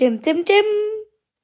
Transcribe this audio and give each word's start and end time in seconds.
Dim, 0.00 0.22
dim, 0.22 0.46
dim. 0.46 0.64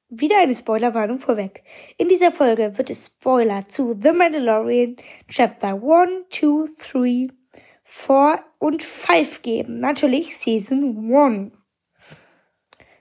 Wieder 0.09 0.39
eine 0.39 0.55
Spoilerwarnung 0.55 1.19
vorweg. 1.19 1.63
In 1.99 2.09
dieser 2.09 2.33
Folge 2.33 2.79
wird 2.79 2.89
es 2.89 3.05
Spoiler 3.05 3.69
zu 3.69 3.95
The 4.01 4.13
Mandalorian 4.13 4.97
Chapter 5.29 5.75
1, 5.75 6.31
2, 6.31 6.69
3, 6.91 7.29
4 7.85 8.45
und 8.59 8.83
5 8.83 9.43
geben. 9.43 9.81
Natürlich 9.81 10.39
Season 10.39 11.13
1. 11.13 11.53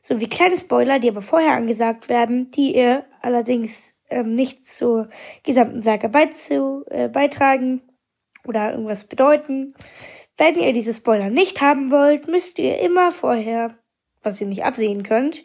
Sowie 0.01 0.27
kleine 0.27 0.57
Spoiler, 0.57 0.99
die 0.99 1.07
aber 1.07 1.21
vorher 1.21 1.53
angesagt 1.53 2.09
werden, 2.09 2.51
die 2.51 2.75
ihr 2.75 3.05
allerdings 3.21 3.93
ähm, 4.09 4.35
nicht 4.35 4.67
zur 4.67 5.07
gesamten 5.43 5.81
Saga 5.81 6.09
beizu, 6.09 6.83
äh, 6.89 7.07
beitragen 7.07 7.81
oder 8.45 8.71
irgendwas 8.71 9.07
bedeuten. 9.07 9.73
Wenn 10.35 10.55
ihr 10.55 10.73
diese 10.73 10.93
Spoiler 10.93 11.29
nicht 11.29 11.61
haben 11.61 11.91
wollt, 11.91 12.27
müsst 12.27 12.59
ihr 12.59 12.77
immer 12.79 13.13
vorher, 13.13 13.77
was 14.25 14.41
ihr 14.41 14.47
nicht 14.47 14.65
absehen 14.65 15.03
könnt, 15.03 15.43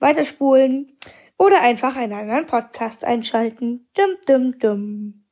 weiterspulen 0.00 0.98
oder 1.38 1.60
einfach 1.60 1.96
einen 1.96 2.12
anderen 2.12 2.46
Podcast 2.46 3.04
einschalten. 3.04 3.88
Dum, 3.94 4.16
dum, 4.26 4.58
dum. 4.58 5.24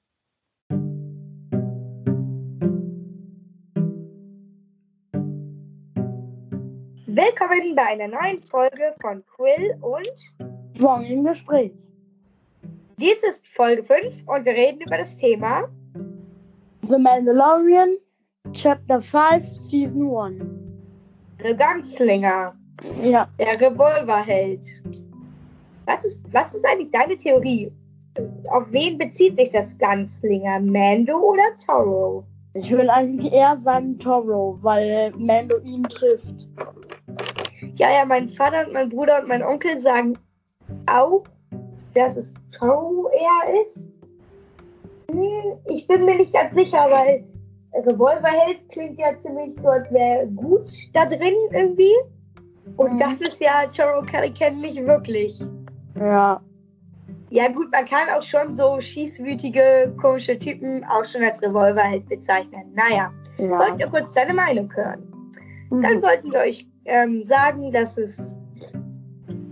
Willkommen 7.06 7.74
bei 7.74 7.82
einer 7.82 8.08
neuen 8.08 8.40
Folge 8.40 8.94
von 9.02 9.24
Quill 9.26 9.76
und 9.80 10.80
Wong 10.80 11.04
im 11.04 11.24
Gespräch. 11.24 11.72
Dies 12.98 13.22
ist 13.24 13.44
Folge 13.46 13.82
5 13.82 14.28
und 14.28 14.44
wir 14.44 14.52
reden 14.52 14.80
über 14.82 14.96
das 14.96 15.16
Thema 15.16 15.68
The 16.88 16.98
Mandalorian, 16.98 17.96
Chapter 18.52 19.00
5, 19.00 19.44
Season 19.58 20.16
1. 20.16 20.44
The 21.42 21.54
Gunslinger, 21.54 22.54
Ja, 23.02 23.28
der 23.38 23.60
Revolverheld. 23.60 24.66
Was 25.86 26.04
ist, 26.04 26.20
was 26.32 26.54
ist 26.54 26.64
eigentlich 26.66 26.90
deine 26.90 27.16
Theorie? 27.16 27.72
Auf 28.50 28.70
wen 28.72 28.98
bezieht 28.98 29.36
sich 29.36 29.50
das 29.50 29.76
Gunslinger? 29.78 30.60
Mando 30.60 31.16
oder 31.18 31.42
Toro? 31.64 32.24
ich 32.54 32.70
will 32.70 32.90
eigentlich 32.90 33.32
eher 33.32 33.58
sagen 33.62 33.98
Toro, 33.98 34.58
weil 34.60 35.12
Mando 35.16 35.58
ihn 35.58 35.84
trifft. 35.84 36.48
Ja, 37.76 37.90
ja, 37.92 38.04
mein 38.04 38.28
Vater 38.28 38.66
und 38.66 38.72
mein 38.72 38.88
Bruder 38.88 39.20
und 39.20 39.28
mein 39.28 39.42
Onkel 39.42 39.78
sagen 39.78 40.18
auch, 40.86 41.22
dass 41.94 42.16
es 42.16 42.34
Toro 42.50 43.08
eher 43.10 43.62
ist. 43.66 43.80
Hm, 45.10 45.58
Ich 45.68 45.86
bin 45.86 46.04
mir 46.04 46.16
nicht 46.16 46.32
ganz 46.32 46.54
sicher, 46.54 46.86
weil 46.90 47.24
Revolverheld 47.72 48.68
klingt 48.68 48.98
ja 48.98 49.16
ziemlich 49.20 49.60
so, 49.60 49.68
als 49.68 49.90
wäre 49.92 50.26
gut 50.26 50.68
da 50.92 51.06
drin 51.06 51.34
irgendwie. 51.52 51.94
Und 52.76 52.92
Mhm. 52.94 52.98
das 52.98 53.20
ist 53.20 53.40
ja 53.40 53.66
Toro 53.66 54.02
Calican 54.02 54.60
nicht 54.60 54.84
wirklich. 54.86 55.40
Ja, 55.98 56.40
Ja 57.32 57.46
gut, 57.48 57.70
man 57.70 57.84
kann 57.84 58.08
auch 58.16 58.22
schon 58.22 58.54
so 58.56 58.80
schießwütige, 58.80 59.94
komische 60.00 60.36
Typen 60.38 60.82
auch 60.84 61.04
schon 61.04 61.22
als 61.22 61.40
Revolverheld 61.40 62.08
bezeichnen. 62.08 62.72
Naja, 62.74 63.12
ja. 63.38 63.48
wollt 63.58 63.78
ihr 63.78 63.86
kurz 63.86 64.12
deine 64.14 64.34
Meinung 64.34 64.68
hören? 64.74 65.02
Dann 65.70 65.98
Mhm. 65.98 66.02
wollten 66.02 66.32
wir 66.32 66.40
euch 66.40 66.66
ähm, 66.86 67.22
sagen, 67.22 67.70
dass 67.70 67.96
es 67.98 68.34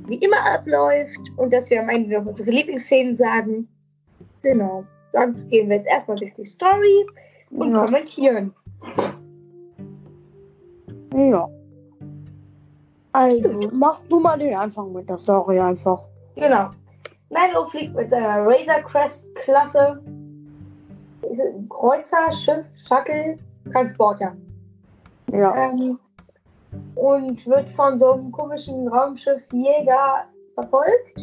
wie 0.08 0.16
immer 0.16 0.44
abläuft 0.53 1.20
und 1.36 1.53
dass 1.53 1.70
wir 1.70 1.80
am 1.80 1.88
Ende 1.88 2.19
noch 2.19 2.27
unsere 2.27 2.50
Lieblingsszenen 2.50 3.14
sagen. 3.14 3.69
Genau. 4.42 4.84
Sonst 5.12 5.48
gehen 5.48 5.69
wir 5.69 5.77
jetzt 5.77 5.86
erstmal 5.86 6.16
durch 6.16 6.34
die 6.34 6.47
Story 6.47 7.06
und 7.50 7.72
Ja. 7.75 7.84
kommentieren. 7.84 8.53
ja. 11.14 11.48
Also, 13.12 13.60
mach 13.72 14.00
du 14.08 14.20
mal 14.20 14.38
den 14.38 14.54
Anfang 14.54 14.92
mit 14.92 15.08
der 15.08 15.18
Story 15.18 15.58
einfach. 15.58 16.02
Genau. 16.36 16.68
Mando 17.30 17.66
fliegt 17.66 17.94
mit 17.94 18.10
seiner 18.10 18.46
Razor 18.46 18.82
Crest 18.82 19.24
Klasse. 19.34 20.00
Ist 21.22 21.40
ein 21.40 21.68
Kreuzer, 21.68 22.32
Schiff, 22.32 22.64
Shuttle, 22.86 23.36
Transporter. 23.72 24.36
Ja, 25.32 25.54
Ähm, 25.54 25.98
und 26.94 27.47
wird 27.47 27.68
von 27.70 27.98
so 27.98 28.12
einem 28.12 28.32
komischen 28.32 28.88
Raumschiffjäger 28.88 30.24
verfolgt. 30.54 31.16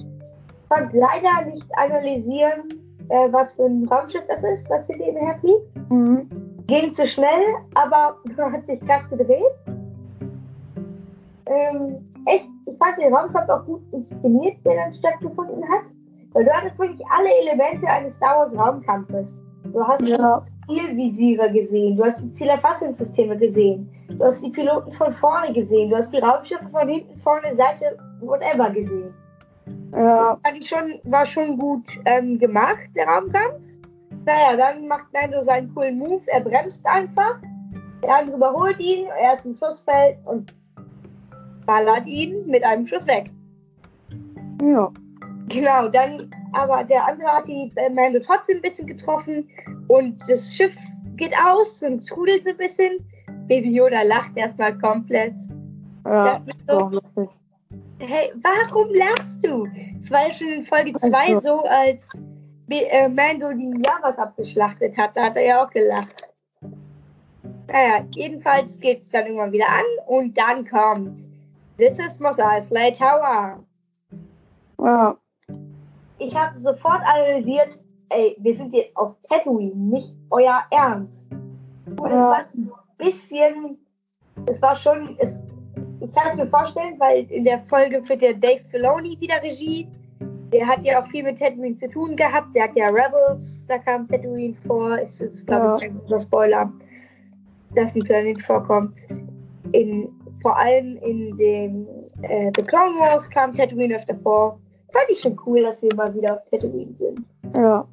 Konnte 0.70 0.98
leider 0.98 1.50
nicht 1.52 1.68
analysieren, 1.78 2.70
äh, 3.10 3.32
was 3.32 3.54
für 3.54 3.66
ein 3.66 3.88
Raumschiff 3.88 4.24
das 4.28 4.44
ist, 4.44 4.70
was 4.70 4.88
hinter 4.88 5.08
ihm 5.08 5.18
herfliegt. 5.18 5.90
mhm. 5.90 6.30
Ging 6.68 6.92
zu 6.94 7.08
schnell, 7.08 7.44
aber 7.76 8.18
hat 8.52 8.66
sich 8.66 8.80
krass 8.82 9.08
gedreht. 9.10 9.44
Ähm, 11.48 12.14
echt, 12.26 12.48
ich 12.66 12.78
fand 12.78 12.98
den 12.98 13.14
Raumkampf 13.14 13.50
auch 13.50 13.66
gut 13.66 13.82
inszeniert, 13.92 14.58
der 14.66 14.76
dann 14.76 14.94
stattgefunden 14.94 15.64
hat. 15.70 15.84
Weil 16.34 16.46
du 16.46 16.52
hattest 16.52 16.78
wirklich 16.78 17.02
alle 17.10 17.30
Elemente 17.44 17.88
eines 17.88 18.16
Star 18.16 18.38
Wars 18.38 18.58
Raumkampfes. 18.58 19.38
Du 19.72 19.86
hast 19.86 20.02
Ja. 20.08 20.42
Zielvisiere 20.68 21.52
gesehen, 21.52 21.98
du 21.98 22.04
hast 22.06 22.22
die 22.24 22.32
Zielerfassungssysteme 22.34 23.38
gesehen, 23.38 23.90
du 24.10 24.24
hast 24.24 24.44
die 24.44 24.50
Piloten 24.50 24.92
von 24.92 25.12
vorne 25.12 25.54
gesehen, 25.54 25.90
du 25.90 25.96
hast 25.96 26.14
die 26.14 26.20
Raumschiffe 26.20 26.68
von 26.70 26.88
hinten, 26.88 27.18
vorne, 27.18 27.54
Seite, 27.56 27.98
whatever 28.22 28.70
gesehen. 28.70 29.14
ja, 29.96 30.38
ich 30.54 30.68
schon, 30.68 31.00
war 31.06 31.26
schon 31.26 31.58
gut 31.58 31.88
ähm, 32.06 32.38
gemacht, 32.38 32.90
der 32.96 33.08
Raumkampf. 33.08 33.74
Naja, 34.26 34.56
dann 34.58 34.88
macht 34.88 35.06
Mando 35.14 35.42
seinen 35.44 35.74
coolen 35.74 35.98
Move, 36.00 36.22
er 36.28 36.42
bremst 36.42 36.86
einfach, 36.86 37.36
der 38.04 38.18
andere 38.18 38.38
überholt 38.38 38.80
ihn, 38.80 39.08
er 39.20 39.34
ist 39.34 39.46
im 39.46 39.56
Schussfeld 39.56 40.18
und 40.26 40.54
ballert 41.66 42.06
ihn 42.08 42.46
mit 42.48 42.64
einem 42.64 42.86
Schuss 42.86 43.06
weg. 43.08 43.32
ja. 44.62 44.92
Genau, 45.48 45.88
dann 45.90 46.32
aber 46.54 46.84
der 46.84 47.06
andere 47.06 47.28
hat 47.28 47.48
die 47.48 47.70
äh, 47.76 47.90
Mando 47.90 48.20
trotzdem 48.20 48.58
ein 48.58 48.62
bisschen 48.62 48.88
getroffen 48.88 49.48
und 49.88 50.22
das 50.30 50.56
Schiff 50.56 50.76
geht 51.18 51.34
aus 51.38 51.84
und 51.84 52.08
trudelt 52.08 52.44
so 52.44 52.52
ein 52.52 52.58
bisschen. 52.58 53.06
Baby 53.48 53.72
Yoda 53.76 54.02
lacht 54.02 54.32
erstmal 54.36 54.78
komplett. 54.80 55.34
Ja, 56.06 56.42
so, 56.68 56.80
doch, 56.80 56.92
lustig. 56.92 57.30
hey, 58.00 58.32
warum 58.42 58.88
lachst 58.94 59.44
du? 59.44 59.68
Es 60.00 60.10
war 60.10 60.28
ja 60.28 60.32
schon 60.32 60.48
in 60.48 60.64
Folge 60.64 60.94
2 60.94 61.36
Also. 61.36 61.40
so, 61.42 61.64
als 61.66 62.10
äh, 62.70 63.08
Mando 63.08 63.52
die 63.54 63.74
Javas 63.86 64.18
abgeschlachtet 64.18 64.98
hat. 64.98 65.16
Da 65.16 65.26
hat 65.26 65.36
er 65.36 65.46
ja 65.46 65.66
auch 65.66 65.70
gelacht. 65.70 66.30
Naja, 67.68 68.06
jedenfalls 68.16 68.80
geht 68.80 69.02
es 69.02 69.12
dann 69.12 69.26
irgendwann 69.26 69.52
wieder 69.52 69.68
an 69.68 69.86
und 70.08 70.38
dann 70.38 70.66
kommt 70.66 71.18
This 71.78 72.00
is 72.00 72.20
Mos 72.20 72.38
Eisley 72.40 72.92
Tower. 72.94 73.64
Ja, 74.82 75.18
Ich 76.18 76.34
habe 76.36 76.58
sofort 76.58 77.02
analysiert, 77.04 77.78
ey, 78.10 78.38
wir 78.40 78.54
sind 78.56 78.74
jetzt 78.74 78.96
auf 78.96 79.16
Tatooine, 79.30 79.76
nicht 79.76 80.16
euer 80.30 80.62
Ernst. 80.72 81.20
Und 82.00 82.06
es 82.06 82.14
Ja. 82.14 82.30
war 82.30 82.46
ein 82.54 82.72
bisschen, 82.98 83.78
es 84.46 84.62
war 84.62 84.76
schon, 84.76 85.18
es, 85.20 85.38
ich 86.00 86.12
kann 86.14 86.30
es 86.32 86.38
mir 86.38 86.48
vorstellen, 86.48 86.98
weil 87.00 87.30
in 87.30 87.44
der 87.44 87.60
Folge 87.64 88.02
führt 88.04 88.22
der 88.22 88.34
Dave 88.34 88.60
Filoni 88.72 89.18
wieder 89.20 89.42
Regie. 89.44 89.90
Der 90.54 90.66
hat 90.68 90.86
ja 90.86 91.02
auch 91.02 91.08
viel 91.08 91.24
mit 91.24 91.38
Tatooine 91.40 91.76
zu 91.76 91.90
tun 91.90 92.16
gehabt. 92.16 92.56
Der 92.56 92.64
hat 92.66 92.76
ja 92.78 92.88
Rebels, 92.88 93.66
da 93.68 93.78
kam 93.78 94.08
Tatooine 94.08 94.56
vor. 94.66 94.98
Ist 95.00 95.20
jetzt, 95.20 95.46
glaube 95.46 95.74
ich, 95.76 95.82
Ja. 95.82 95.88
kein 95.90 95.98
großer 96.00 96.20
Spoiler, 96.20 96.72
dass 97.74 97.94
ein 97.94 98.04
Planet 98.04 98.42
vorkommt. 98.42 98.96
In, 99.74 100.10
vor 100.46 100.56
allem 100.60 100.98
in 100.98 101.36
dem 101.38 101.88
äh, 102.22 102.52
The 102.56 102.62
Clone 102.62 103.00
Wars 103.00 103.28
kam 103.32 103.56
Tatooine 103.58 103.96
öfter 103.96 104.14
vor. 104.22 104.60
Fand 104.94 105.06
ich 105.10 105.20
schon 105.20 105.36
cool, 105.44 105.64
dass 105.64 105.82
wir 105.82 105.90
mal 105.96 106.14
wieder 106.14 106.36
auf 106.36 106.42
Tatooine 106.52 106.94
sind. 107.00 107.26
ja. 107.56 107.88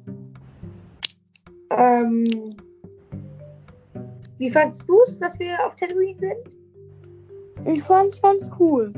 Ähm, 1.75 2.55
wie 4.37 4.51
fandst 4.51 4.87
du 4.87 5.01
es, 5.01 5.17
dass 5.17 5.39
wir 5.39 5.65
auf 5.65 5.75
Tatooine 5.75 6.19
sind? 6.19 7.75
Ich 7.75 7.81
fand's 7.81 8.21
ganz 8.21 8.47
cool. 8.59 8.93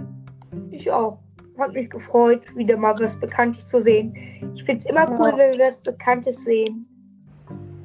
Ich 0.72 0.92
auch. 0.92 1.18
Hat 1.58 1.72
mich 1.72 1.90
gefreut, 1.90 2.42
wieder 2.58 2.76
mal 2.76 2.94
was 3.00 3.18
Bekanntes 3.18 3.70
zu 3.70 3.82
sehen. 3.82 4.14
Ich 4.56 4.66
finde 4.66 4.80
es 4.80 4.86
immer 4.86 5.10
cool, 5.18 5.30
Ja. 5.30 5.38
wenn 5.38 5.58
wir 5.58 5.66
was 5.68 5.78
Bekanntes 5.78 6.44
sehen. 6.44 6.86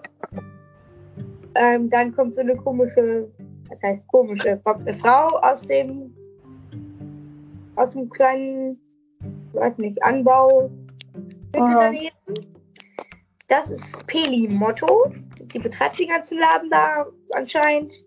Ähm, 1.56 1.90
dann 1.90 2.14
kommt 2.16 2.36
so 2.36 2.42
eine 2.42 2.56
komische, 2.56 3.28
was 3.70 3.82
heißt 3.82 4.06
komische, 4.08 4.60
kommt 4.64 4.88
eine 4.88 4.96
Frau 4.98 5.40
aus 5.40 5.66
dem 5.66 6.14
aus 7.78 7.92
dem 7.92 8.10
kleinen, 8.10 8.80
weiß 9.56 9.78
nicht, 9.78 10.02
Anbau. 10.04 10.70
Daneben. 11.52 12.10
das 13.48 13.70
ist 13.72 14.06
Peli 14.08 14.48
Motto. 14.50 15.12
Die 15.54 15.60
betreibt 15.60 16.00
den 16.00 16.10
ganzen 16.10 16.40
Laden 16.40 16.70
da 16.70 17.06
anscheinend. 17.34 18.04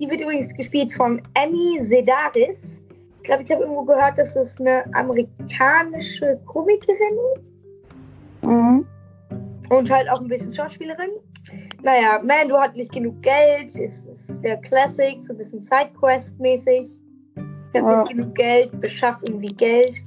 Die 0.00 0.08
wird 0.08 0.20
übrigens 0.20 0.54
gespielt 0.54 0.92
von 0.92 1.20
Annie 1.34 1.80
Sedaris. 1.82 2.80
Ich 3.18 3.22
glaube, 3.24 3.42
ich 3.42 3.50
habe 3.50 3.62
irgendwo 3.62 3.82
gehört, 3.82 4.18
dass 4.18 4.34
es 4.36 4.58
eine 4.60 4.84
amerikanische 4.94 6.40
Komikerin 6.46 7.16
ist. 7.36 8.44
Mhm. 8.44 8.86
Und 9.70 9.90
halt 9.90 10.08
auch 10.10 10.20
ein 10.20 10.28
bisschen 10.28 10.52
Schauspielerin. 10.52 11.10
Naja, 11.82 12.20
Mando 12.22 12.58
hat 12.60 12.76
nicht 12.76 12.92
genug 12.92 13.20
Geld, 13.22 13.76
ist, 13.76 14.06
ist 14.06 14.42
der 14.42 14.56
Classic, 14.58 15.20
so 15.22 15.32
ein 15.32 15.38
bisschen 15.38 15.60
Sidequest-mäßig. 15.60 16.98
Ich 17.74 17.80
habe 17.80 17.90
Ja. 17.92 18.02
nicht 18.02 18.10
genug 18.12 18.34
Geld, 18.34 18.80
beschafft 18.80 19.28
irgendwie 19.28 19.54
Geld. 19.54 20.02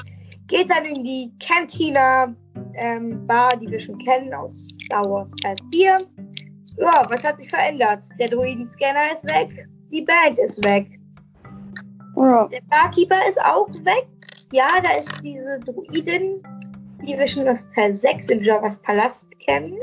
Geht 0.48 0.70
dann 0.70 0.86
in 0.86 1.04
die 1.04 1.32
Cantina 1.40 2.34
ähm, 2.76 3.26
Bar, 3.26 3.58
die 3.58 3.68
wir 3.68 3.80
schon 3.80 3.98
kennen 4.00 4.34
aus 4.34 4.70
Star 4.86 5.10
Wars 5.10 5.32
Teil 5.42 5.56
4. 5.72 5.98
Ja, 6.78 7.02
was 7.10 7.24
hat 7.24 7.42
sich 7.42 7.50
verändert? 7.50 8.04
Der 8.20 8.30
Druidenscanner 8.30 9.14
ist 9.14 9.24
weg, 9.32 9.68
die 9.92 10.02
Band 10.02 10.38
ist 10.40 10.64
weg. 10.64 10.88
Ja. 12.18 12.48
Der 12.48 12.62
Barkeeper 12.70 13.28
ist 13.28 13.40
auch 13.42 13.70
weg. 13.84 14.08
Ja, 14.52 14.68
da 14.84 14.92
ist 14.92 15.12
diese 15.24 15.60
Druidin, 15.60 16.44
die 17.02 17.18
wir 17.18 17.28
schon 17.28 17.48
aus 17.48 17.68
Teil 17.74 17.94
6 17.94 18.30
in 18.30 18.44
Javas 18.44 18.78
Palast 18.82 19.28
kennen. 19.40 19.80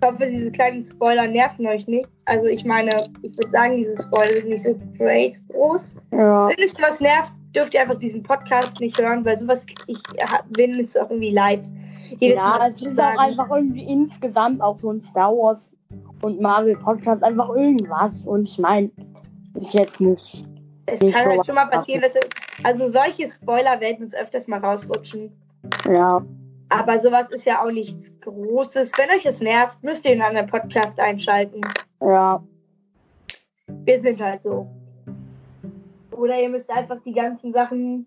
Ich 0.00 0.08
hoffe, 0.08 0.26
diese 0.26 0.52
kleinen 0.52 0.84
Spoiler 0.84 1.26
nerven 1.26 1.66
euch 1.66 1.86
nicht. 1.88 2.08
Also 2.26 2.46
ich 2.46 2.64
meine, 2.64 2.96
ich 3.22 3.32
würde 3.36 3.50
sagen, 3.50 3.76
diese 3.78 3.96
Spoiler 4.00 4.34
sind 4.34 4.48
nicht 4.48 4.62
so 4.62 4.78
crazy 4.96 5.40
groß. 5.48 5.96
Ja. 6.12 6.48
Wenn 6.48 6.64
euch 6.64 6.74
was 6.78 7.00
nervt, 7.00 7.32
dürft 7.54 7.74
ihr 7.74 7.82
einfach 7.82 7.98
diesen 7.98 8.22
Podcast 8.22 8.80
nicht 8.80 8.98
hören, 9.00 9.24
weil 9.24 9.38
sowas, 9.38 9.66
ich 9.86 9.98
bin 10.50 10.78
es 10.78 10.96
auch 10.96 11.10
irgendwie 11.10 11.30
leid. 11.30 11.64
Jedes 12.18 12.36
Ja, 12.36 12.58
Mal 12.58 12.70
es 12.70 12.82
ist 12.82 12.98
auch 12.98 13.18
einfach 13.18 13.50
irgendwie 13.50 13.84
insgesamt 13.84 14.60
auch 14.60 14.76
so 14.76 14.90
ein 14.90 15.00
Star 15.00 15.32
Wars 15.32 15.70
und 16.22 16.40
Marvel 16.40 16.76
Podcast 16.76 17.22
einfach 17.22 17.48
irgendwas. 17.50 18.26
Und 18.26 18.44
ich 18.44 18.58
meine, 18.58 18.90
ist 19.54 19.74
jetzt 19.74 20.00
nicht. 20.00 20.46
Es 20.86 21.00
nicht 21.00 21.14
kann 21.14 21.24
so 21.24 21.30
halt 21.30 21.46
schon 21.46 21.54
mal 21.54 21.66
passieren, 21.66 22.00
dass 22.00 22.14
also 22.64 22.88
solche 22.88 23.28
Spoiler 23.28 23.78
werden 23.80 24.04
uns 24.04 24.14
öfters 24.14 24.48
mal 24.48 24.60
rausrutschen. 24.60 25.30
Ja. 25.84 26.24
Aber 26.70 26.98
sowas 26.98 27.30
ist 27.30 27.44
ja 27.46 27.62
auch 27.62 27.70
nichts 27.70 28.12
Großes. 28.20 28.92
Wenn 28.96 29.10
euch 29.10 29.22
das 29.22 29.40
nervt, 29.40 29.82
müsst 29.82 30.04
ihr 30.04 30.12
einen 30.12 30.22
anderen 30.22 30.46
Podcast 30.48 30.98
einschalten. 31.00 31.60
Ja. 32.00 32.42
Wir 33.84 34.00
sind 34.00 34.20
halt 34.20 34.42
so. 34.42 34.66
Oder 36.18 36.40
ihr 36.40 36.48
müsst 36.48 36.70
einfach 36.70 37.00
die 37.04 37.12
ganzen 37.12 37.52
Sachen, 37.52 38.06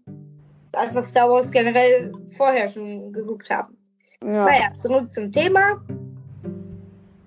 einfach 0.73 1.03
Star 1.03 1.29
Wars 1.29 1.49
generell 1.49 2.11
vorher 2.31 2.67
schon 2.67 3.13
geguckt 3.13 3.49
haben. 3.49 3.77
Ja. 4.21 4.45
Naja, 4.45 4.71
zurück 4.77 5.13
zum 5.13 5.31
Thema. 5.31 5.81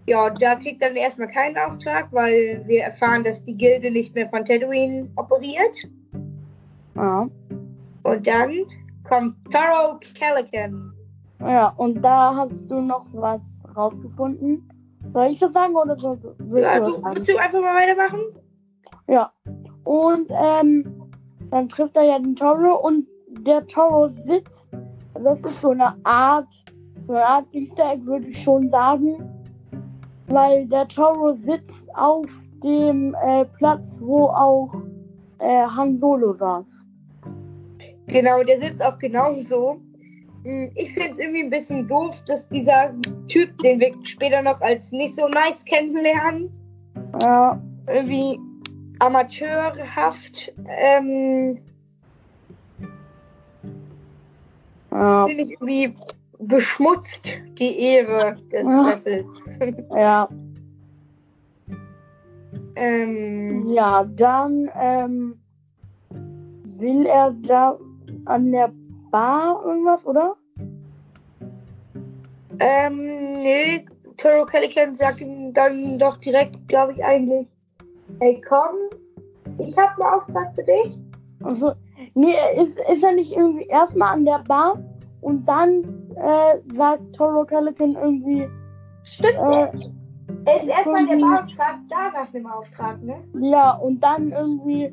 Ja, 0.06 0.28
da 0.28 0.54
kriegt 0.56 0.82
dann 0.82 0.96
erstmal 0.96 1.28
keinen 1.28 1.56
Auftrag, 1.56 2.08
weil 2.12 2.62
wir 2.66 2.82
erfahren, 2.82 3.24
dass 3.24 3.42
die 3.44 3.56
Gilde 3.56 3.90
nicht 3.90 4.14
mehr 4.14 4.28
von 4.28 4.44
Tatooine 4.44 5.08
operiert. 5.16 5.88
Ja. 6.94 7.22
Und 8.02 8.26
dann 8.26 8.52
kommt 9.08 9.36
Taro 9.50 9.98
Calican. 10.18 10.92
Ja, 11.40 11.68
und 11.78 12.02
da 12.02 12.34
hast 12.36 12.70
du 12.70 12.80
noch 12.80 13.06
was 13.12 13.40
rausgefunden. 13.74 14.68
Soll 15.12 15.28
ich 15.30 15.38
das 15.38 15.52
sagen 15.52 15.74
oder 15.74 15.96
so? 15.96 16.18
Ja, 16.54 16.80
du 16.80 17.02
willst 17.02 17.28
du 17.28 17.36
einfach 17.38 17.60
mal 17.60 17.74
weitermachen? 17.74 18.20
Ja. 19.08 19.32
Und 19.84 20.30
ähm, 20.30 20.84
dann 21.50 21.68
trifft 21.68 21.96
er 21.96 22.04
ja 22.04 22.18
den 22.18 22.36
Toro 22.36 22.86
und 22.86 23.06
der 23.46 23.66
Toro 23.66 24.08
sitzt. 24.08 24.66
Das 25.22 25.40
ist 25.42 25.60
so 25.60 25.70
eine 25.70 25.94
Art, 26.04 26.48
so 27.06 27.12
eine 27.12 27.24
Art 27.24 27.46
Easter 27.52 27.92
Egg, 27.92 28.04
würde 28.06 28.28
ich 28.28 28.42
schon 28.42 28.68
sagen. 28.68 29.16
Weil 30.26 30.66
der 30.66 30.88
Toro 30.88 31.34
sitzt 31.34 31.86
auf 31.94 32.26
dem 32.62 33.14
äh, 33.22 33.44
Platz, 33.58 33.98
wo 34.00 34.24
auch 34.26 34.74
äh, 35.38 35.66
Han 35.66 35.98
Solo 35.98 36.32
saß. 36.34 36.64
Genau, 38.06 38.42
der 38.42 38.58
sitzt 38.58 38.82
auch 38.82 38.98
genauso. 38.98 39.80
Hm, 40.44 40.70
Ich 40.74 40.92
finde 40.92 41.10
es 41.10 41.18
irgendwie 41.18 41.42
ein 41.42 41.50
bisschen 41.50 41.86
doof, 41.88 42.22
dass 42.26 42.48
dieser 42.48 42.92
Typ, 43.28 43.56
den 43.58 43.80
wir 43.80 43.92
später 44.04 44.42
noch 44.42 44.60
als 44.60 44.92
nicht 44.92 45.14
so 45.14 45.28
nice 45.28 45.64
kennenlernen, 45.64 46.50
Ja, 47.22 47.60
irgendwie 47.86 48.38
amateurhaft, 49.06 50.52
ähm, 50.68 51.58
ja, 54.90 55.26
finde 55.26 55.42
ich 55.44 55.50
irgendwie 55.52 55.94
beschmutzt 56.38 57.32
die 57.58 57.78
Ehre 57.78 58.36
des 58.52 58.66
Ja. 58.66 58.84
Sessels. 58.84 59.26
ja. 59.96 60.28
ähm, 62.76 63.68
Ja, 63.68 64.04
dann 64.04 64.70
ähm, 64.78 65.38
will 66.78 67.06
er 67.06 67.32
da 67.42 67.78
an 68.26 68.50
der 68.52 68.72
Bar 69.10 69.64
irgendwas, 69.64 70.04
oder? 70.04 70.36
ähm, 72.58 73.32
nee, 73.32 73.84
Toro 74.16 74.44
Calican 74.44 74.94
sagt 74.94 75.20
ihm 75.20 75.52
dann 75.52 75.98
doch 75.98 76.16
direkt, 76.18 76.68
glaube 76.68 76.92
ich, 76.92 77.04
eigentlich, 77.04 77.48
hey 78.20 78.40
komm, 78.48 78.76
ich 79.58 79.76
habe 79.76 80.02
einen 80.02 80.14
Auftrag 80.14 80.54
für 80.54 80.64
dich. 80.64 80.98
Also, 81.42 81.72
nee, 82.14 82.34
ist, 82.56 82.78
ist 82.92 83.02
er 83.04 83.12
nicht 83.12 83.32
irgendwie 83.32 83.66
erstmal 83.66 84.14
an 84.14 84.24
der 84.24 84.38
Bar 84.46 84.78
und 85.20 85.46
dann 85.46 85.84
äh, 86.16 86.58
sagt 86.74 87.14
Toro 87.14 87.44
Calican 87.44 87.96
irgendwie, 87.96 88.48
Stimmt, 89.02 89.34
äh, 89.34 89.68
er 90.46 90.60
ist 90.62 90.68
erstmal 90.68 91.06
der 91.06 91.16
irgendwie- 91.16 91.30
Bar 91.30 91.40
und 91.42 91.52
fragt 91.52 91.90
da 91.90 92.10
nach 92.12 92.30
dem 92.30 92.46
Auftrag, 92.46 93.02
ne? 93.02 93.16
ja, 93.40 93.72
und 93.72 94.00
dann 94.02 94.30
irgendwie, 94.30 94.92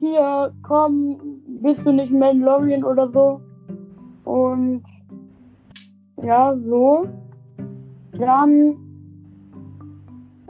hier, 0.00 0.52
komm, 0.62 1.40
bist 1.62 1.86
du 1.86 1.92
nicht 1.92 2.12
Mandalorian 2.12 2.84
oder 2.84 3.08
so? 3.10 3.40
Und 4.24 4.82
ja, 6.22 6.54
so. 6.56 7.06
Dann 8.18 8.76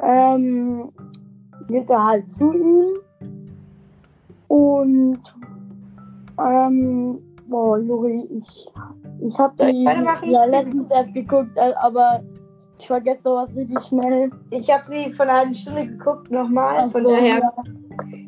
ähm, 0.03 0.93
geht 1.69 1.89
er 1.91 2.05
halt 2.05 2.31
zu 2.31 2.53
ihm 2.53 2.95
und 4.49 5.19
ähm, 6.39 7.19
boah, 7.49 7.79
Juri, 7.79 8.29
ich, 8.39 8.69
ich 9.21 9.39
habe 9.39 9.55
die 9.67 9.85
ja 10.33 10.45
letztens 10.45 10.91
erst 10.91 11.15
geguckt, 11.15 11.57
äh, 11.57 11.73
aber 11.81 12.23
ich 12.79 12.87
vergesse 12.87 13.23
sowas 13.23 13.49
richtig 13.57 13.83
schnell. 13.85 14.31
Ich 14.51 14.71
habe 14.71 14.85
sie 14.85 15.11
von 15.13 15.29
einer 15.29 15.53
Stunde 15.55 15.87
geguckt 15.87 16.31
nochmal, 16.31 16.89
von 16.91 17.03
so, 17.03 17.11
daher. 17.11 17.39
ja. 17.41 17.53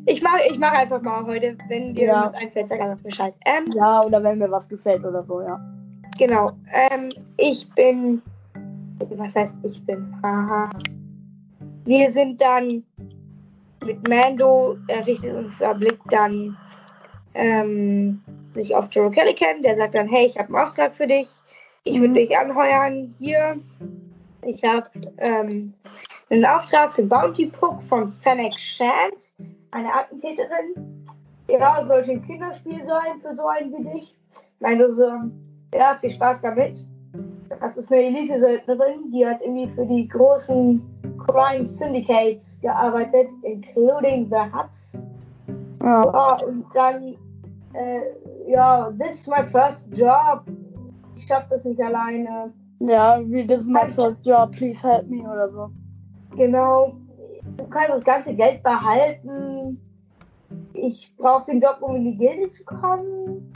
Ich 0.07 0.23
mache 0.23 0.39
ich 0.49 0.57
mach 0.57 0.73
einfach 0.73 1.01
mal 1.03 1.23
heute, 1.25 1.55
wenn 1.67 1.93
dir 1.93 2.07
Ja. 2.07 2.21
irgendwas 2.23 2.41
einfällt, 2.41 2.67
sag 2.67 2.81
einfach 2.81 3.03
Bescheid. 3.03 3.35
Ähm, 3.45 3.71
ja, 3.73 4.01
oder 4.03 4.23
wenn 4.23 4.39
mir 4.39 4.49
was 4.49 4.67
gefällt 4.67 5.05
oder 5.05 5.23
so, 5.23 5.41
ja. 5.41 5.59
genau. 6.17 6.51
Ähm, 6.73 7.09
ich 7.37 7.69
bin. 7.75 8.21
Was 9.15 9.35
heißt 9.35 9.55
ich 9.63 9.85
bin? 9.85 10.13
Haha. 10.23 10.69
Wir 11.85 12.11
sind 12.11 12.41
dann 12.41 12.83
mit 13.85 14.07
Mando, 14.07 14.77
richtet 15.05 15.35
unser 15.35 15.73
Blick 15.75 15.99
dann 16.09 16.55
ähm, 17.33 18.21
sich 18.53 18.75
auf 18.75 18.89
Toro 18.89 19.09
Calican, 19.09 19.61
der 19.61 19.77
sagt 19.77 19.95
dann, 19.95 20.07
hey, 20.07 20.25
ich 20.25 20.37
habe 20.37 20.49
einen 20.49 20.57
Auftrag 20.65 20.95
für 20.95 21.07
dich. 21.07 21.29
Ich 21.83 21.95
würde 21.95 22.09
Mhm. 22.09 22.15
dich 22.15 22.37
anheuern. 22.37 23.13
Hier, 23.17 23.59
ich 24.43 24.63
habe 24.63 24.89
ähm, 25.17 25.73
einen 26.29 26.45
Auftrag 26.45 26.91
zum 26.93 27.07
Bounty 27.07 27.47
Puck 27.47 27.81
von 27.83 28.11
Fennec 28.21 28.53
Shand, 28.59 29.31
eine 29.71 29.93
Attentäterin. 29.93 31.05
Ja, 31.49 31.83
sollte 31.83 32.11
ein 32.11 32.25
Kinderspiel 32.25 32.85
sein 32.85 33.19
für 33.21 33.35
so 33.35 33.47
einen 33.47 33.71
wie 33.71 33.83
dich. 33.83 34.15
Mando 34.59 34.91
so, 34.91 35.09
ja, 35.73 35.95
viel 35.95 36.11
Spaß 36.11 36.41
damit. 36.41 36.85
Das 37.59 37.77
ist 37.77 37.91
eine 37.91 38.03
Elite-Söldnerin, 38.03 39.11
die 39.11 39.25
hat 39.25 39.41
irgendwie 39.41 39.67
für 39.73 39.85
die 39.85 40.07
großen 40.07 40.98
Crime 41.31 41.65
Syndicates 41.65 42.59
gearbeitet, 42.61 43.27
including 43.43 44.29
the 44.29 44.37
Huts. 44.53 44.99
Ja, 45.81 46.03
Ja, 46.03 46.39
und 46.45 46.65
dann, 46.73 47.15
äh, 47.73 48.01
ja, 48.47 48.91
this 48.99 49.21
is 49.21 49.27
my 49.27 49.45
first 49.45 49.85
job. 49.91 50.43
Ich 51.15 51.23
schaff 51.25 51.45
das 51.49 51.63
nicht 51.65 51.81
alleine. 51.81 52.53
ja 52.79 53.19
wie 53.25 53.45
das 53.45 53.63
my 53.63 53.89
first 53.89 54.25
job, 54.25 54.51
please 54.51 54.81
help 54.87 55.07
me 55.07 55.21
oder 55.21 55.49
so. 55.49 55.69
Genau. 56.35 56.93
Du 57.57 57.65
kannst 57.67 57.89
das 57.89 58.03
ganze 58.03 58.33
Geld 58.33 58.61
behalten. 58.63 59.79
Ich 60.73 61.15
brauche 61.17 61.45
den 61.51 61.59
Job, 61.61 61.77
um 61.81 61.95
in 61.97 62.05
die 62.05 62.17
Gilde 62.17 62.49
zu 62.51 62.63
kommen. 62.63 63.51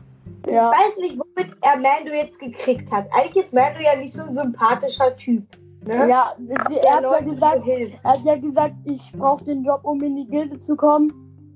Ja, 0.46 0.72
Ich 0.72 0.78
weiß 0.86 0.98
nicht, 0.98 1.18
womit 1.18 1.56
er 1.62 1.78
Mando 1.78 2.12
jetzt 2.14 2.38
gekriegt 2.40 2.92
hat. 2.92 3.06
Eigentlich 3.14 3.46
ist 3.46 3.54
Mando 3.54 3.80
ja 3.80 3.96
nicht 3.96 4.14
so 4.14 4.24
ein 4.24 4.34
sympathischer 4.34 5.16
Typ. 5.16 5.46
Ne? 5.86 6.10
ja, 6.10 6.34
er 6.48 6.96
hat 6.96 7.04
ja 7.04 7.20
gesagt. 7.20 7.68
Er 7.68 8.12
hat 8.12 8.24
ja 8.24 8.36
gesagt, 8.38 8.76
ich 8.86 9.12
brauche 9.14 9.44
den 9.44 9.64
Job, 9.64 9.82
um 9.84 10.02
in 10.02 10.16
die 10.16 10.28
Gilde 10.28 10.60
zu 10.60 10.76
kommen. 10.76 11.12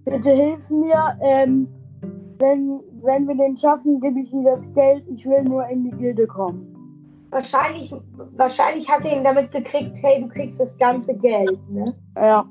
Bitte 0.05 0.31
hilf 0.31 0.69
mir. 0.69 1.17
Ähm, 1.21 1.67
wenn, 2.39 2.81
wenn 3.01 3.27
wir 3.27 3.35
den 3.35 3.57
schaffen, 3.57 3.99
gebe 3.99 4.19
ich 4.19 4.29
dir 4.29 4.43
das 4.43 4.73
Geld. 4.73 5.03
Ich 5.07 5.25
will 5.25 5.43
nur 5.43 5.67
in 5.67 5.83
die 5.85 5.97
Gilde 5.97 6.27
kommen. 6.27 6.73
wahrscheinlich, 7.31 7.93
wahrscheinlich 8.35 8.89
hat 8.89 9.05
er 9.05 9.17
ihn 9.17 9.23
damit 9.23 9.51
gekriegt, 9.51 9.97
hey, 10.01 10.21
du 10.21 10.27
kriegst 10.27 10.59
das 10.59 10.77
ganze 10.77 11.15
Geld, 11.15 11.59
ne? 11.69 11.85
Ja. 12.15 12.45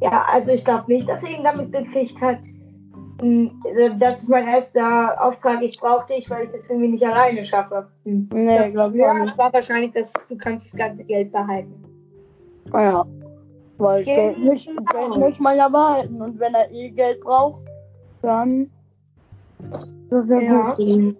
Ja, 0.00 0.26
also 0.30 0.52
ich 0.52 0.64
glaube 0.64 0.84
nicht, 0.88 1.08
dass 1.08 1.22
er 1.22 1.30
ihn 1.30 1.44
damit 1.44 1.72
gekriegt 1.72 2.20
hat. 2.20 2.40
Hm, 3.20 3.62
Das 3.98 4.22
ist 4.22 4.28
mein 4.28 4.46
erster 4.46 5.14
Auftrag, 5.22 5.62
ich 5.62 5.78
brauche 5.80 6.06
dich, 6.06 6.28
weil 6.30 6.44
ich 6.46 6.50
das 6.50 6.68
irgendwie 6.68 6.88
nicht 6.88 7.04
alleine 7.04 7.44
schaffe. 7.44 7.88
Hm. 8.04 8.28
Nee, 8.32 8.70
glaube 8.70 8.96
ich 8.96 9.02
auch 9.04 9.08
Ja, 9.08 9.18
nicht. 9.20 9.38
war 9.38 9.52
wahrscheinlich, 9.52 9.92
dass 9.92 10.12
du 10.28 10.36
kannst 10.36 10.72
das 10.72 10.78
ganze 10.78 11.04
Geld 11.04 11.32
behalten. 11.32 11.74
Ja. 12.72 13.04
Weil 13.78 14.04
Genau. 14.04 14.16
Geld, 14.16 14.38
möchte, 14.38 14.74
Geld 14.74 15.16
möchte 15.18 15.42
man 15.42 15.56
ja 15.56 15.68
behalten. 15.68 16.20
Und 16.22 16.38
wenn 16.38 16.54
er 16.54 16.70
eh 16.70 16.90
Geld 16.90 17.20
braucht, 17.20 17.62
dann. 18.22 18.70
Das 20.10 20.24
ist 20.24 20.30
ja, 20.30 20.40
Ja. 20.40 20.74
gut. 20.74 21.16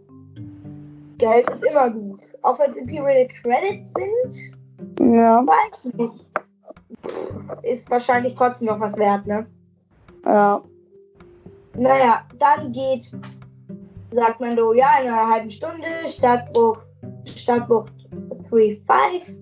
Geld 1.19 1.51
ist 1.51 1.65
immer 1.65 1.91
gut. 1.91 2.21
Auch 2.43 2.59
wenn 2.59 2.71
es 2.71 2.77
Imperial 2.77 3.29
Credits 3.43 3.91
sind, 3.95 5.15
Ja. 5.15 5.45
weiß 5.47 5.85
nicht. 5.95 6.27
Ist 7.63 7.91
wahrscheinlich 7.91 8.35
trotzdem 8.35 8.69
noch 8.69 8.81
was 8.81 8.97
wert, 8.97 9.27
ne? 9.27 9.47
Ja. 10.25 10.63
Naja, 11.79 12.23
dann 12.39 12.73
geht, 12.73 13.11
sagt 14.11 14.41
man 14.41 14.57
so, 14.57 14.73
ja, 14.73 14.99
in 15.03 15.09
einer 15.09 15.29
halben 15.29 15.51
Stunde, 15.51 15.85
Stadtbuch, 16.09 16.79
Stadtbuch 17.25 17.85
3.5. 18.51 19.35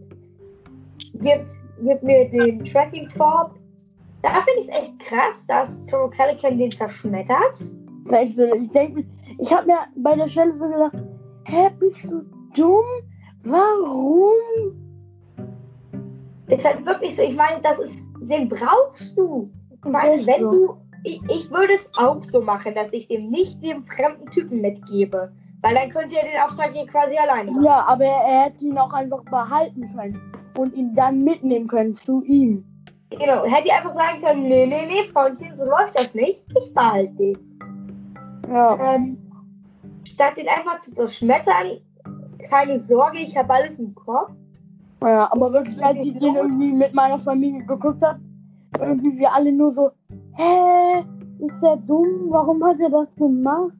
Gib, 1.20 1.46
gib 1.82 2.02
mir 2.02 2.28
den 2.30 2.64
Tracking 2.64 3.08
Fob. 3.08 3.52
Da 4.22 4.40
finde 4.42 4.60
ich 4.60 4.68
es 4.68 4.78
echt 4.78 4.98
krass, 5.00 5.46
dass 5.46 5.84
Toro 5.86 6.08
Calican 6.10 6.58
den 6.58 6.70
zerschmettert. 6.70 7.56
So- 7.56 8.54
Ich 8.54 8.70
denke, 8.72 9.04
ich 9.38 9.52
habe 9.52 9.66
mir 9.66 9.78
bei 9.96 10.14
der 10.16 10.28
Stelle 10.28 10.52
so 10.58 10.64
gedacht, 10.66 11.02
hä, 11.44 11.70
bist 11.78 12.10
du 12.10 12.22
dumm? 12.56 12.84
Warum? 13.44 14.32
Ist 16.48 16.64
halt 16.64 16.84
wirklich 16.84 17.14
so, 17.16 17.22
ich 17.22 17.36
meine, 17.36 17.60
das 17.62 17.78
ist, 17.78 18.02
den 18.20 18.48
brauchst 18.48 19.16
du. 19.18 19.50
Ich 19.70 19.90
meine, 19.90 20.26
wenn 20.26 20.42
du, 20.42 20.76
ich, 21.04 21.20
ich 21.28 21.50
würde 21.50 21.74
es 21.74 21.90
auch 21.98 22.24
so 22.24 22.40
machen, 22.40 22.74
dass 22.74 22.92
ich 22.92 23.06
dem 23.08 23.30
nicht 23.30 23.62
dem 23.62 23.84
fremden 23.84 24.26
Typen 24.30 24.60
mitgebe. 24.60 25.30
Weil 25.62 25.74
dann 25.74 25.90
könnt 25.90 26.12
ihr 26.12 26.20
den 26.20 26.40
Auftrag 26.42 26.72
hier 26.72 26.86
quasi 26.86 27.16
alleine 27.16 27.50
machen. 27.50 27.64
Ja, 27.64 27.84
aber 27.86 28.04
er 28.04 28.44
hätte 28.44 28.64
ihn 28.64 28.76
auch 28.76 28.92
einfach 28.92 29.22
behalten 29.24 29.88
können 29.94 30.20
und 30.58 30.74
ihn 30.74 30.94
dann 30.94 31.18
mitnehmen 31.18 31.68
können 31.68 31.94
zu 31.94 32.22
ihm. 32.24 32.64
Genau, 33.10 33.44
hätte 33.44 33.68
ihr 33.68 33.76
einfach 33.76 33.92
sagen 33.92 34.20
können, 34.22 34.48
nee, 34.48 34.66
nee, 34.66 34.86
nee, 34.86 35.04
Freundchen, 35.04 35.56
so 35.56 35.64
läuft 35.64 35.98
das 35.98 36.14
nicht. 36.14 36.44
Ich 36.60 36.74
behalte 36.74 37.14
den. 37.14 37.38
Ja. 38.48 38.94
Ähm, 38.94 39.18
statt 40.04 40.36
den 40.36 40.48
einfach 40.48 40.80
zu 40.80 40.92
zerschmettern, 40.92 41.78
keine 42.50 42.80
Sorge, 42.80 43.18
ich 43.18 43.36
habe 43.36 43.52
alles 43.52 43.78
im 43.78 43.94
Kopf. 43.94 44.32
Ja, 45.02 45.30
aber 45.32 45.52
wirklich, 45.52 45.82
als 45.84 45.98
ich 45.98 46.18
den 46.18 46.34
irgendwie 46.34 46.72
mit 46.72 46.94
meiner 46.94 47.18
Familie 47.18 47.64
geguckt 47.64 48.02
habe, 48.02 48.20
irgendwie 48.78 49.18
wir 49.18 49.32
alle 49.32 49.52
nur 49.52 49.70
so, 49.70 49.90
hä, 50.36 51.04
ist 51.38 51.62
der 51.62 51.76
dumm? 51.76 52.26
Warum 52.30 52.62
hat 52.64 52.80
er 52.80 52.90
das 52.90 53.14
gemacht? 53.16 53.72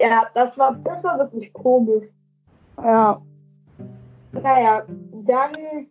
Ja, 0.00 0.26
das 0.34 0.58
war, 0.58 0.74
das 0.84 1.04
war 1.04 1.18
wirklich 1.18 1.52
komisch. 1.52 2.04
Ja, 2.82 3.20
Naja, 4.32 4.84
dann 5.12 5.86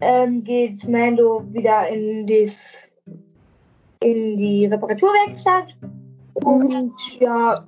ähm, 0.00 0.44
geht 0.44 0.86
Mando 0.88 1.42
wieder 1.52 1.88
in, 1.88 2.26
dies, 2.26 2.90
in 4.00 4.36
die 4.36 4.66
Reparaturwerkstatt. 4.66 5.76
Und 6.34 6.92
ja, 7.20 7.64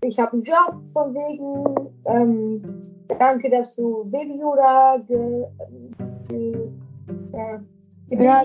ich 0.00 0.18
habe 0.18 0.32
einen 0.32 0.42
Job 0.42 0.76
von 0.92 1.14
wegen. 1.14 1.90
Ähm, 2.06 2.82
danke, 3.18 3.50
dass 3.50 3.74
du 3.76 4.04
Baby 4.10 4.40
Yoda 4.40 4.98
ge, 5.06 5.44
ge, 6.28 6.70
äh, 7.32 7.58
Ja, 8.18 8.44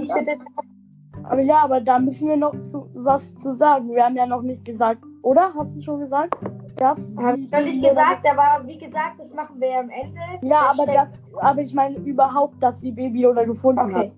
aber 1.24 1.42
ja, 1.42 1.58
aber 1.64 1.82
da 1.82 2.00
müssen 2.00 2.28
wir 2.28 2.38
noch 2.38 2.58
zu, 2.62 2.90
was 2.94 3.36
zu 3.36 3.54
sagen. 3.54 3.90
Wir 3.94 4.06
haben 4.06 4.16
ja 4.16 4.26
noch 4.26 4.42
nicht 4.42 4.64
gesagt, 4.64 5.04
oder? 5.24 5.54
Hast 5.54 5.76
du 5.76 5.82
schon 5.82 6.00
gesagt? 6.00 6.38
Das 6.78 7.12
Habe 7.18 7.40
ich 7.40 7.52
noch 7.52 7.62
nicht 7.62 7.84
gesagt, 7.84 8.26
aber 8.30 8.66
wie 8.68 8.78
gesagt, 8.78 9.20
das 9.20 9.34
machen 9.34 9.60
wir 9.60 9.70
ja 9.70 9.80
am 9.80 9.90
Ende. 9.90 10.20
Ja, 10.44 10.72
aber, 10.72 10.86
das, 10.86 11.10
aber 11.42 11.62
ich 11.62 11.74
meine 11.74 11.98
überhaupt, 11.98 12.62
dass 12.62 12.80
sie 12.80 12.92
Baby 12.92 13.22
Yoda 13.22 13.44
gefunden 13.44 13.80
Okay. 13.80 13.94
hat. 13.94 14.12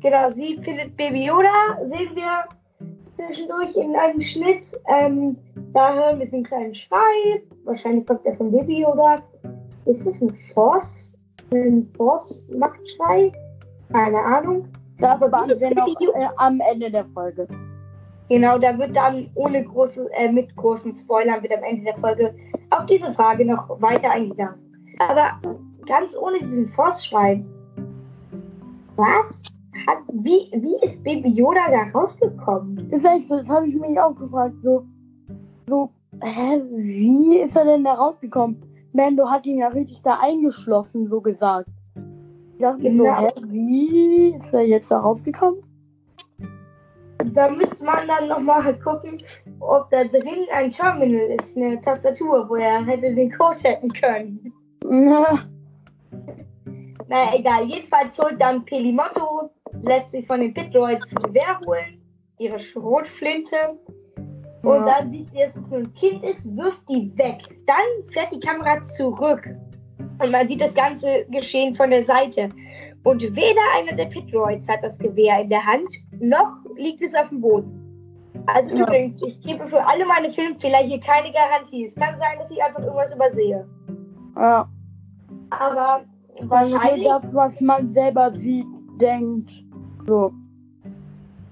Genau, 0.00 0.30
sie 0.30 0.58
findet 0.58 0.96
Baby 0.96 1.26
Yoda, 1.26 1.78
sehen 1.84 2.10
wir 2.14 2.44
zwischendurch 3.16 3.74
in 3.76 3.94
einem 3.94 4.20
Schnitt. 4.20 4.66
Ähm, 4.88 5.36
da 5.72 5.94
hören 5.94 6.18
wir 6.18 6.28
so 6.28 6.36
einen 6.36 6.44
kleinen 6.44 6.74
Schrei. 6.74 7.42
Wahrscheinlich 7.64 8.04
kommt 8.06 8.24
der 8.24 8.36
von 8.36 8.50
Baby 8.50 8.80
Yoda. 8.80 9.22
Ist 9.86 10.04
es 10.04 10.20
ein 10.20 10.30
Force? 10.30 11.12
Ein 11.52 11.88
Force-Machtschrei? 11.96 13.32
Keine 13.92 14.18
Ahnung. 14.22 14.66
Das 15.02 15.20
ist 15.20 15.60
wir 15.60 15.74
noch 15.74 16.14
äh, 16.14 16.28
am 16.36 16.60
Ende 16.60 16.90
der 16.90 17.04
Folge. 17.06 17.46
Genau, 18.28 18.56
da 18.58 18.78
wird 18.78 18.96
dann 18.96 19.28
ohne 19.34 19.64
große, 19.64 20.08
äh, 20.14 20.30
mit 20.30 20.54
großen 20.56 20.94
Spoilern 20.94 21.42
wird 21.42 21.52
am 21.52 21.62
Ende 21.64 21.84
der 21.84 21.98
Folge 21.98 22.34
auf 22.70 22.86
diese 22.86 23.12
Frage 23.12 23.44
noch 23.44 23.68
weiter 23.80 24.10
eingegangen. 24.10 24.54
Aber 24.98 25.32
ganz 25.86 26.16
ohne 26.16 26.38
diesen 26.38 26.68
Force-Schrei. 26.68 27.44
Was? 28.96 29.42
Hat, 29.86 29.98
wie, 30.12 30.50
wie 30.54 30.84
ist 30.86 31.02
Baby 31.02 31.30
Yoda 31.30 31.70
da 31.70 31.98
rausgekommen? 31.98 32.90
Ist 32.90 33.04
echt 33.04 33.28
so, 33.28 33.38
das 33.38 33.48
habe 33.48 33.66
ich 33.66 33.74
mich 33.74 33.98
auch 33.98 34.14
gefragt. 34.14 34.54
So, 34.62 34.84
so, 35.66 35.90
hä, 36.22 36.62
wie 36.70 37.38
ist 37.38 37.56
er 37.56 37.64
denn 37.64 37.84
da 37.84 37.94
rausgekommen? 37.94 38.62
Mando 38.92 39.28
hat 39.28 39.46
ihn 39.46 39.58
ja 39.58 39.68
richtig 39.68 40.02
da 40.02 40.18
eingeschlossen, 40.20 41.08
so 41.08 41.20
gesagt. 41.20 41.68
Ich 42.54 42.58
dachte 42.60 42.90
mir 42.90 43.04
Ja. 43.04 43.20
hä, 43.20 43.30
wie 43.48 44.34
ist 44.36 44.52
er 44.52 44.62
jetzt 44.66 44.90
da 44.90 44.98
rausgekommen? 44.98 45.62
Da 47.32 47.48
müsste 47.50 47.84
man 47.84 48.06
dann 48.08 48.28
nochmal 48.28 48.76
gucken, 48.80 49.18
ob 49.60 49.88
da 49.90 50.04
drin 50.04 50.46
ein 50.52 50.70
Terminal 50.70 51.36
ist, 51.38 51.56
eine 51.56 51.80
Tastatur, 51.80 52.48
wo 52.48 52.56
er 52.56 52.84
hätte 52.84 53.14
den 53.14 53.30
Code 53.30 53.60
hätten 53.62 53.88
können. 53.88 54.52
Na, 54.84 55.44
Naja, 57.08 57.32
egal. 57.36 57.64
Jedenfalls 57.68 58.18
holt 58.18 58.40
dann 58.40 58.64
Pelimotto, 58.64 59.50
lässt 59.82 60.12
sich 60.12 60.26
von 60.26 60.40
den 60.40 60.52
Pit-Droids 60.54 61.14
ein 61.16 61.22
Gewehr 61.22 61.60
holen, 61.66 62.00
ihre 62.38 62.58
Schrotflinte. 62.58 63.56
Und 64.62 64.86
Ja. 64.86 64.98
dann 65.00 65.10
sieht 65.12 65.28
sie, 65.30 65.38
dass 65.38 65.56
es 65.56 65.62
nur 65.68 65.78
ein 65.80 65.94
Kind 65.94 66.24
ist, 66.24 66.56
wirft 66.56 66.88
die 66.88 67.12
weg. 67.18 67.38
Dann 67.66 68.02
fährt 68.12 68.32
die 68.32 68.40
Kamera 68.40 68.80
zurück. 68.82 69.48
Und 70.22 70.30
man 70.30 70.46
sieht 70.48 70.60
das 70.60 70.74
ganze 70.74 71.24
Geschehen 71.30 71.74
von 71.74 71.90
der 71.90 72.04
Seite. 72.04 72.48
Und 73.04 73.22
weder 73.22 73.60
einer 73.76 73.96
der 73.96 74.06
Pit-Droids 74.06 74.68
hat 74.68 74.82
das 74.82 74.96
Gewehr 74.98 75.40
in 75.40 75.48
der 75.48 75.64
Hand, 75.64 75.88
noch 76.20 76.52
liegt 76.76 77.02
es 77.02 77.14
auf 77.14 77.28
dem 77.30 77.40
Boden. 77.40 77.78
Also 78.46 78.70
Ja. 78.70 78.82
übrigens, 78.84 79.20
ich 79.26 79.40
gebe 79.42 79.66
für 79.66 79.84
alle 79.86 80.04
meine 80.06 80.30
Filmfehler 80.30 80.78
hier 80.78 81.00
keine 81.00 81.32
Garantie. 81.32 81.86
Es 81.86 81.94
kann 81.94 82.18
sein, 82.18 82.38
dass 82.38 82.50
ich 82.50 82.62
einfach 82.62 82.80
irgendwas 82.82 83.12
übersehe. 83.14 83.66
ja, 84.36 84.68
Aber 85.50 86.04
also 86.38 86.50
wahrscheinlich, 86.50 87.08
das, 87.08 87.34
was 87.34 87.60
man 87.60 87.90
selber 87.90 88.32
sieht, 88.32 88.66
denkt. 89.00 89.64
So. 90.06 90.32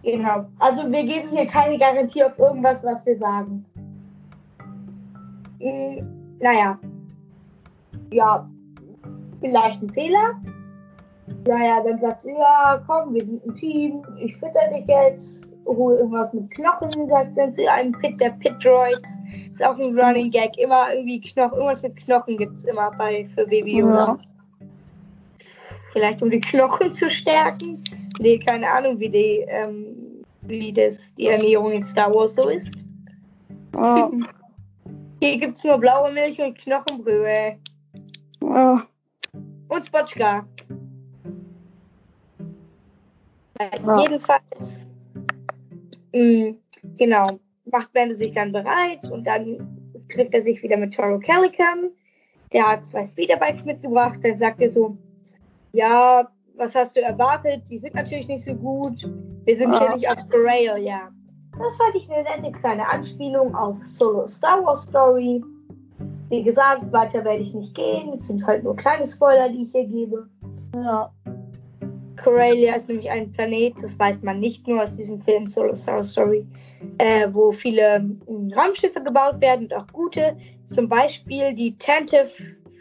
genau. 0.02 0.46
Also 0.58 0.90
wir 0.90 1.04
geben 1.04 1.28
hier 1.30 1.46
keine 1.46 1.78
Garantie 1.78 2.24
auf 2.24 2.38
irgendwas, 2.38 2.82
was 2.84 3.04
wir 3.06 3.16
sagen. 3.18 3.64
Hm, 5.60 6.36
naja. 6.40 6.78
Ja, 8.12 8.49
vielleicht 9.40 9.82
ein 9.82 9.90
Fehler. 9.90 10.40
Naja, 11.46 11.82
dann 11.82 11.98
sagt 12.00 12.22
sie, 12.22 12.32
ja, 12.32 12.82
komm, 12.86 13.14
wir 13.14 13.24
sind 13.24 13.44
ein 13.46 13.54
Team, 13.56 14.02
ich 14.18 14.36
fütter 14.36 14.68
dich 14.74 14.86
jetzt, 14.86 15.52
hol 15.64 15.96
irgendwas 15.96 16.32
mit 16.32 16.50
Knochen, 16.50 17.08
sagt 17.08 17.34
sie 17.34 17.52
zu 17.52 17.70
einem 17.70 17.92
Pit 17.92 18.20
der 18.20 18.30
Pit-Droids. 18.30 19.08
Ist 19.52 19.64
auch 19.64 19.78
ein 19.78 19.98
Running 19.98 20.30
Gag, 20.30 20.58
immer 20.58 20.92
irgendwie 20.92 21.20
Knochen, 21.20 21.58
irgendwas 21.58 21.82
mit 21.82 21.96
Knochen 21.96 22.36
gibt 22.36 22.56
es 22.58 22.64
immer 22.64 22.90
bei 22.92 23.26
für 23.26 23.46
Baby 23.46 23.78
Yoda. 23.78 24.06
Ja. 24.06 24.18
Vielleicht 25.92 26.22
um 26.22 26.30
die 26.30 26.40
Knochen 26.40 26.92
zu 26.92 27.10
stärken. 27.10 27.82
Nee, 28.18 28.38
keine 28.38 28.68
Ahnung, 28.68 28.98
wie 28.98 29.08
die, 29.08 29.44
ähm, 29.48 30.24
wie 30.42 30.72
das 30.72 31.12
die 31.14 31.28
Ernährung 31.28 31.72
in 31.72 31.82
Star 31.82 32.12
Wars 32.12 32.34
so 32.34 32.48
ist. 32.48 32.74
Ja, 33.76 34.10
Hier 35.22 35.38
gibt 35.38 35.58
es 35.58 35.64
nur 35.64 35.76
blaue 35.78 36.10
Milch 36.12 36.40
und 36.40 36.56
Knochenbrühe. 36.56 37.58
ja, 38.42 38.82
Und 39.70 39.86
Spotchka. 39.86 40.46
Ja. 43.60 44.00
Jedenfalls, 44.00 44.86
mh, 46.12 46.54
genau, 46.96 47.26
macht 47.66 47.92
Bende 47.92 48.14
sich 48.14 48.32
dann 48.32 48.52
bereit 48.52 49.04
und 49.10 49.24
dann 49.26 49.78
trifft 50.12 50.34
er 50.34 50.40
sich 50.42 50.62
wieder 50.62 50.76
mit 50.76 50.94
Toro 50.94 51.18
Calican. 51.18 51.90
Der 52.52 52.66
hat 52.66 52.86
zwei 52.86 53.04
Speederbikes 53.04 53.64
mitgebracht. 53.64 54.18
Dann 54.22 54.36
sagt 54.38 54.60
er 54.60 54.70
so, 54.70 54.96
ja, 55.72 56.28
was 56.56 56.74
hast 56.74 56.96
du 56.96 57.00
erwartet? 57.00 57.62
Die 57.70 57.78
sind 57.78 57.94
natürlich 57.94 58.26
nicht 58.26 58.44
so 58.44 58.54
gut. 58.54 59.08
Wir 59.44 59.56
sind 59.56 59.72
hier 59.78 59.86
Ja. 59.88 59.94
nicht 59.94 60.08
auf 60.08 60.28
Corellia. 60.30 61.10
Das 61.58 61.76
fand 61.76 61.94
ich 61.94 62.10
eine 62.10 62.22
nette 62.22 62.58
kleine 62.58 62.88
Anspielung 62.88 63.54
auf 63.54 63.76
Solo 63.84 64.26
Star 64.26 64.64
Wars 64.64 64.82
Story. 64.84 65.44
Wie 66.30 66.42
gesagt, 66.44 66.90
weiter 66.92 67.24
werde 67.24 67.42
ich 67.42 67.52
nicht 67.52 67.74
gehen. 67.74 68.12
Es 68.14 68.28
sind 68.28 68.46
halt 68.46 68.62
nur 68.62 68.76
kleine 68.76 69.04
Spoiler, 69.04 69.48
die 69.48 69.64
ich 69.64 69.72
hier 69.72 69.84
gebe. 69.84 70.28
Ja. 70.74 71.12
Corellia 72.22 72.74
ist 72.74 72.88
nämlich 72.88 73.10
ein 73.10 73.32
Planet, 73.32 73.74
das 73.82 73.98
weiß 73.98 74.22
man 74.22 74.40
nicht 74.40 74.68
nur 74.68 74.82
aus 74.82 74.94
diesem 74.94 75.20
Film 75.22 75.46
Solar 75.46 75.74
Star 75.74 76.02
Story, 76.02 76.46
äh, 76.98 77.26
wo 77.32 77.50
viele 77.50 77.96
ähm, 77.96 78.20
Raumschiffe 78.54 79.02
gebaut 79.02 79.40
werden 79.40 79.66
und 79.66 79.74
auch 79.74 79.86
gute. 79.92 80.36
Zum 80.68 80.88
Beispiel 80.88 81.54
die 81.54 81.76
Tantive 81.78 82.28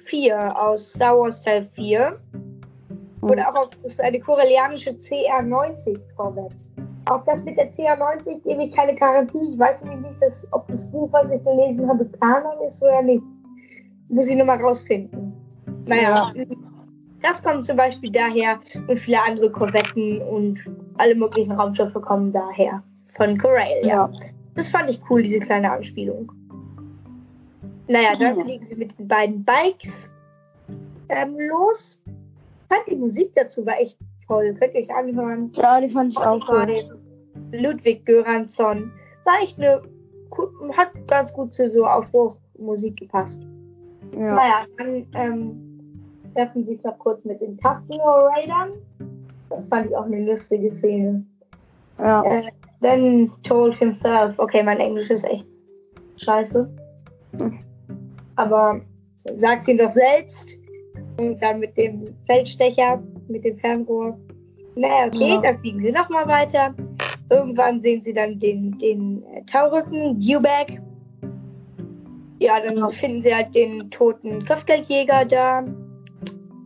4 0.06 0.62
aus 0.62 0.94
Star 0.94 1.18
Wars 1.18 1.42
Teil 1.42 1.64
4. 1.64 2.20
Oder 3.22 3.50
auch 3.50 3.64
auf, 3.64 3.70
das 3.82 3.94
ist 3.94 4.02
eine 4.02 4.20
korellianische 4.20 4.92
CR90 4.92 5.98
Korvette. 6.16 6.56
Auch 7.06 7.24
das 7.26 7.44
mit 7.44 7.58
der 7.58 7.72
CR90 7.72 8.44
gebe 8.44 8.64
ich 8.64 8.76
keine 8.76 8.94
Garantie. 8.96 9.54
Ich 9.54 9.60
weiß 9.60 9.84
nämlich 9.84 10.12
nicht, 10.12 10.22
dass, 10.22 10.46
ob 10.52 10.68
das 10.68 10.86
Buch, 10.92 11.10
was 11.12 11.32
ich 11.32 11.44
gelesen 11.44 11.88
habe, 11.88 12.06
Kanon 12.20 12.62
ist 12.68 12.82
oder 12.84 13.02
nicht. 13.02 13.24
Muss 14.10 14.28
ich 14.28 14.36
nochmal 14.36 14.60
rausfinden. 14.62 15.34
Naja, 15.86 16.32
das 17.22 17.44
kommt 17.44 17.66
zum 17.66 17.78
Beispiel 17.78 18.12
daher 18.12 18.60
und 18.88 19.00
viele 19.00 19.18
andere 19.24 19.52
Korvetten 19.52 20.22
und 20.22 20.64
alle 20.98 21.16
möglichen 21.16 21.52
Raumschiffe 21.52 22.00
kommen 22.00 22.32
daher. 22.32 22.84
Von 23.16 23.38
Corellia. 23.38 23.88
Ja. 23.88 24.12
Das 24.56 24.70
fand 24.70 24.90
ich 24.90 25.00
cool, 25.10 25.24
diese 25.24 25.40
kleine 25.40 25.72
Anspielung. 25.72 26.32
Naja, 27.88 28.16
dann 28.20 28.38
Ja. 28.38 28.44
fliegen 28.44 28.64
sie 28.66 28.76
mit 28.76 28.98
den 28.98 29.08
beiden 29.08 29.44
Bikes 29.44 30.10
ähm, 31.10 31.36
los. 31.40 32.00
Ich 32.06 32.76
fand 32.76 32.88
die 32.90 32.96
Musik 32.96 33.32
dazu 33.36 33.66
war 33.66 33.80
echt 33.80 33.98
toll. 34.28 34.56
Könnt 34.60 34.76
ihr 34.76 34.82
euch 34.82 34.94
anhören. 34.94 35.52
Ja, 35.54 35.82
die 35.82 35.90
fand 35.90 36.12
ich 36.12 36.18
auch 36.20 36.66
den 36.66 37.62
Ludwig 37.62 38.06
Göransson. 38.06 38.92
War 39.26 39.42
echt 39.42 39.58
eine, 39.58 39.82
hat 40.78 40.90
ganz 41.08 41.34
gut 41.34 41.54
zu 41.54 41.70
so 41.70 41.86
Aufbruchmusik 41.86 42.98
gepasst. 42.98 43.42
Ja. 44.20 44.36
Naja, 44.36 44.66
dann 44.78 45.06
ähm, 45.14 45.92
treffen 46.36 46.66
sie 46.66 46.76
sich 46.76 46.84
noch 46.84 47.00
kurz 47.00 47.24
mit 47.24 47.40
den 47.40 47.58
Tastenraidern. 47.58 48.72
Das 49.50 49.66
fand 49.68 49.88
ich 49.88 49.96
auch 49.96 50.06
eine 50.06 50.26
lustige 50.26 50.72
Szene. 50.72 51.26
Ja. 51.98 52.24
Äh, 52.24 52.52
then 52.82 53.32
told 53.44 53.76
himself, 53.76 54.38
okay, 54.38 54.62
mein 54.62 54.80
Englisch 54.80 55.10
ist 55.10 55.24
echt 55.24 55.48
scheiße. 56.18 56.70
Hm. 57.38 57.60
Aber 58.36 58.82
sag's 59.40 59.68
ihm 59.70 59.78
doch 59.78 59.90
selbst. 59.92 60.58
Und 61.18 61.42
dann 61.42 61.62
mit 61.62 61.78
dem 61.78 62.04
Feldstecher, 62.26 63.02
mit 63.30 63.46
dem 63.46 63.58
Fernrohr. 63.58 64.18
Naja, 64.76 65.08
okay, 65.08 65.30
Ja. 65.36 65.42
dann 65.42 65.60
fliegen 65.60 65.80
sie 65.80 65.92
nochmal 65.92 66.28
weiter. 66.28 66.74
Irgendwann 67.30 67.82
sehen 67.82 68.02
sie 68.02 68.14
dann 68.14 68.38
den, 68.40 68.78
den 68.80 69.24
äh, 69.34 69.44
Taurücken, 69.46 70.20
Dewback. 70.20 70.82
Ja, 72.40 72.60
dann 72.60 72.78
Ja. 72.78 72.90
finden 72.90 73.22
sie 73.22 73.34
halt 73.34 73.54
den 73.54 73.90
toten 73.92 74.46
Kopfgeldjäger 74.46 75.26
da. 75.26 75.66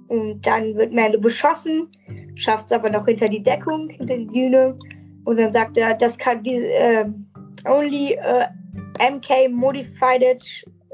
Und 0.08 0.42
dann 0.46 0.75
wird 0.75 0.94
Mando 0.94 1.20
beschossen, 1.20 1.88
schafft 2.36 2.68
es 2.68 2.72
aber 2.72 2.89
noch 2.89 3.06
hinter 3.08 3.27
die 3.27 3.42
Deckung, 3.42 3.89
hinter 3.89 4.18
die 4.18 4.27
Düne. 4.27 4.77
Und 5.25 5.38
dann 5.38 5.51
sagt 5.51 5.77
er, 5.77 5.96
das 5.96 6.18
kann 6.18 6.44
diese 6.44 6.65
ähm, 6.65 7.25
only 7.65 8.13
äh, 8.13 8.46
MK 9.00 9.50
modified 9.50 10.39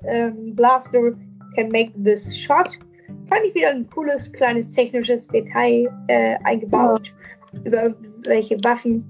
ähm, 0.08 0.56
blaster 0.56 1.12
can 1.56 1.68
make 1.70 1.92
this 2.02 2.38
shot. 2.38 2.70
Fand 3.28 3.42
ich 3.46 3.56
wieder 3.56 3.70
ein 3.72 3.88
cooles 3.90 4.32
kleines 4.32 4.70
technisches 4.70 5.28
Detail 5.28 5.90
äh, 6.08 6.36
eingebaut 6.44 7.12
über 7.66 7.84
irgendwelche 7.84 8.64
Waffen 8.64 9.04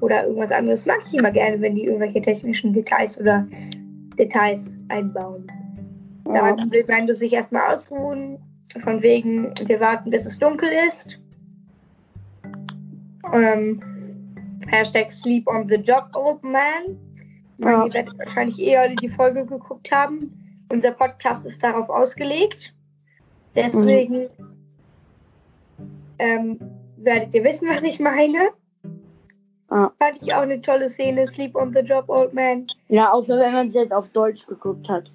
oder 0.00 0.24
irgendwas 0.24 0.50
anderes. 0.50 0.86
Mag 0.86 1.00
ich 1.06 1.14
immer 1.18 1.30
gerne, 1.30 1.60
wenn 1.60 1.74
die 1.74 1.84
irgendwelche 1.84 2.20
technischen 2.20 2.72
Details 2.72 3.20
oder 3.20 3.46
Details 4.18 4.76
einbauen. 4.88 5.46
Ja. 6.26 6.54
Dann 6.54 6.70
will 6.70 6.84
Mando 6.88 7.14
sich 7.14 7.32
erstmal 7.32 7.72
ausruhen. 7.72 8.38
Von 8.82 9.00
wegen, 9.00 9.54
wir 9.66 9.80
warten, 9.80 10.10
bis 10.10 10.26
es 10.26 10.38
dunkel 10.38 10.68
ist. 10.86 11.18
Ähm, 13.32 13.82
Hashtag 14.68 15.10
Sleep 15.10 15.46
on 15.46 15.68
the 15.68 15.76
Job, 15.76 16.10
Old 16.14 16.42
Man. 16.42 16.98
Ja. 17.58 17.86
Ihr 17.86 17.94
werdet 17.94 18.18
wahrscheinlich 18.18 18.60
eh 18.60 18.76
alle 18.76 18.94
die 18.96 19.08
Folge 19.08 19.46
geguckt 19.46 19.90
haben. 19.90 20.18
Unser 20.70 20.92
Podcast 20.92 21.46
ist 21.46 21.62
darauf 21.62 21.88
ausgelegt. 21.88 22.74
Deswegen 23.54 24.28
ähm, 26.18 26.58
werdet 26.98 27.34
ihr 27.34 27.44
wissen, 27.44 27.68
was 27.68 27.82
ich 27.82 27.98
meine. 27.98 28.50
Ja. 29.70 29.92
Fand 29.98 30.22
ich 30.22 30.34
auch 30.34 30.40
eine 30.40 30.60
tolle 30.60 30.88
Szene. 30.88 31.26
Sleep 31.26 31.54
on 31.54 31.72
the 31.74 31.80
Job, 31.80 32.04
Old 32.08 32.32
Man. 32.32 32.66
ja, 32.88 33.10
außer 33.12 33.38
wenn 33.38 33.52
man 33.52 33.68
es 33.68 33.74
jetzt 33.74 33.92
auf 33.92 34.08
Deutsch 34.10 34.46
geguckt 34.46 34.88
hat. 34.88 35.10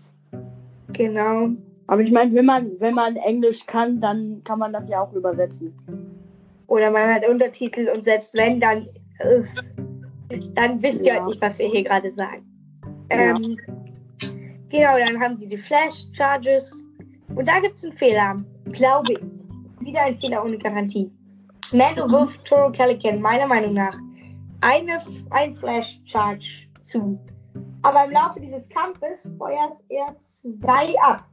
Genau. 0.94 1.50
Aber 1.88 2.02
ich 2.02 2.12
meine, 2.12 2.34
wenn 2.34 2.46
man, 2.46 2.72
wenn 2.80 2.94
man 2.94 3.16
Englisch 3.18 3.66
kann, 3.66 4.00
dann 4.00 4.42
kann 4.44 4.60
man 4.60 4.72
das 4.74 4.88
ja 4.88 5.02
auch 5.02 5.12
übersetzen. 5.14 5.74
Oder 6.68 6.92
man 6.92 7.14
hat 7.14 7.28
Untertitel 7.28 7.90
und 7.94 8.04
selbst 8.04 8.34
wenn, 8.36 8.60
dann, 8.60 8.88
äh, 9.20 9.42
dann 10.56 10.82
wisst 10.82 11.02
ihr 11.06 11.14
Ja. 11.14 11.20
halt 11.20 11.28
nicht, 11.28 11.42
was 11.42 11.60
wir 11.60 11.68
hier 11.68 11.84
gerade 11.84 12.10
sagen. 12.12 12.46
Ja. 13.12 13.36
Ähm, 13.36 13.58
genau, 14.70 14.98
dann 14.98 15.20
haben 15.20 15.36
sie 15.38 15.48
die 15.48 15.58
Flash 15.58 16.06
Charges. 16.14 16.84
Und 17.36 17.48
da 17.48 17.60
gibt 17.60 17.76
es 17.76 17.84
einen 17.86 17.98
Fehler, 17.98 18.36
glaube 18.72 19.14
ich. 19.14 19.20
Wieder 19.86 20.04
ein 20.04 20.18
Fehler 20.20 20.46
ohne 20.46 20.58
Garantie. 20.58 21.12
Mando 21.74 22.10
wirft 22.10 22.46
Toro 22.46 22.72
Calican 22.72 23.20
meiner 23.20 23.48
Meinung 23.48 23.74
nach 23.74 23.98
eine, 24.64 24.98
ein 25.32 25.54
Flash 25.54 26.02
Charge 26.06 26.68
zu. 26.84 27.20
Aber 27.82 28.06
im 28.06 28.12
Laufe 28.12 28.40
dieses 28.40 28.68
Kampfes 28.70 29.30
feuert 29.38 29.74
er 29.90 30.16
zwei 30.30 30.94
ab. 31.02 31.26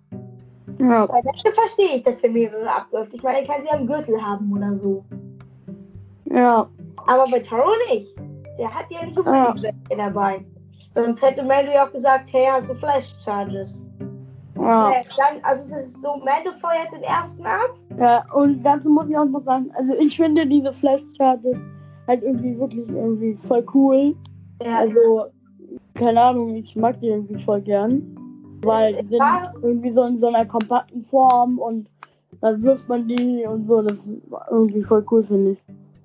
Ja. 0.79 1.07
Bei 1.07 1.21
Mando 1.23 1.51
verstehe 1.53 1.97
ich, 1.97 2.03
dass 2.03 2.21
er 2.23 2.31
mehrere 2.31 2.69
abwirft. 2.69 3.15
Ich 3.15 3.23
meine, 3.23 3.41
er 3.41 3.47
kann 3.47 3.63
sie 3.63 3.71
am 3.71 3.87
Gürtel 3.87 4.21
haben 4.21 4.53
oder 4.53 4.79
so. 4.81 5.05
Ja. 6.25 6.69
Aber 7.07 7.25
bei 7.31 7.41
Taro 7.41 7.71
nicht. 7.91 8.15
Der 8.59 8.73
hat 8.73 8.87
ja 8.91 9.05
nicht 9.05 9.19
unbedingt 9.19 9.63
welche 9.63 9.97
dabei. 9.97 10.45
Sonst 10.95 11.23
hätte 11.23 11.45
Mando 11.45 11.73
ja 11.73 11.87
auch 11.87 11.93
gesagt, 11.93 12.31
hey, 12.33 12.49
hast 12.51 12.69
du 12.69 12.75
Flash 12.75 13.15
Charges? 13.23 13.87
Ja. 14.57 14.91
Äh, 14.91 15.05
dann, 15.17 15.43
also 15.43 15.63
es 15.63 15.87
ist 15.87 16.03
so, 16.03 16.17
Mando 16.17 16.51
feuert 16.61 16.93
den 16.93 17.03
ersten 17.03 17.47
ab. 17.47 17.71
ja. 17.99 18.25
Und 18.35 18.63
dazu 18.63 18.89
muss 18.89 19.09
ich 19.09 19.17
auch 19.17 19.25
noch 19.25 19.45
sagen, 19.45 19.71
also 19.77 19.95
ich 19.95 20.17
finde 20.17 20.47
diese 20.47 20.73
Flash 20.75 21.03
Charges 21.17 21.57
halt 22.11 22.23
irgendwie 22.23 22.59
wirklich 22.59 22.89
irgendwie 22.89 23.35
voll 23.35 23.65
cool. 23.75 24.15
Ja, 24.63 24.79
Also, 24.81 25.27
keine 25.95 26.21
Ahnung, 26.21 26.55
ich 26.57 26.75
mag 26.77 27.01
die 27.01 27.09
irgendwie 27.09 27.43
voll 27.45 27.61
gern. 27.63 28.03
Weil 28.63 28.95
die 29.03 29.09
sind 29.09 29.23
irgendwie 29.63 29.91
so 29.93 30.03
in 30.05 30.19
so 30.21 30.27
einer 30.27 30.45
kompakten 30.45 31.03
Form 31.03 31.59
und 31.59 31.89
dann 32.43 32.63
wirft 32.63 32.87
man 32.89 33.09
die 33.09 33.47
und 33.47 33.67
so. 33.67 33.81
Das 33.81 34.07
ist 34.07 34.21
irgendwie 34.51 34.83
voll 34.83 35.05
cool, 35.11 35.25
finde 35.25 35.53
ich. 35.53 35.59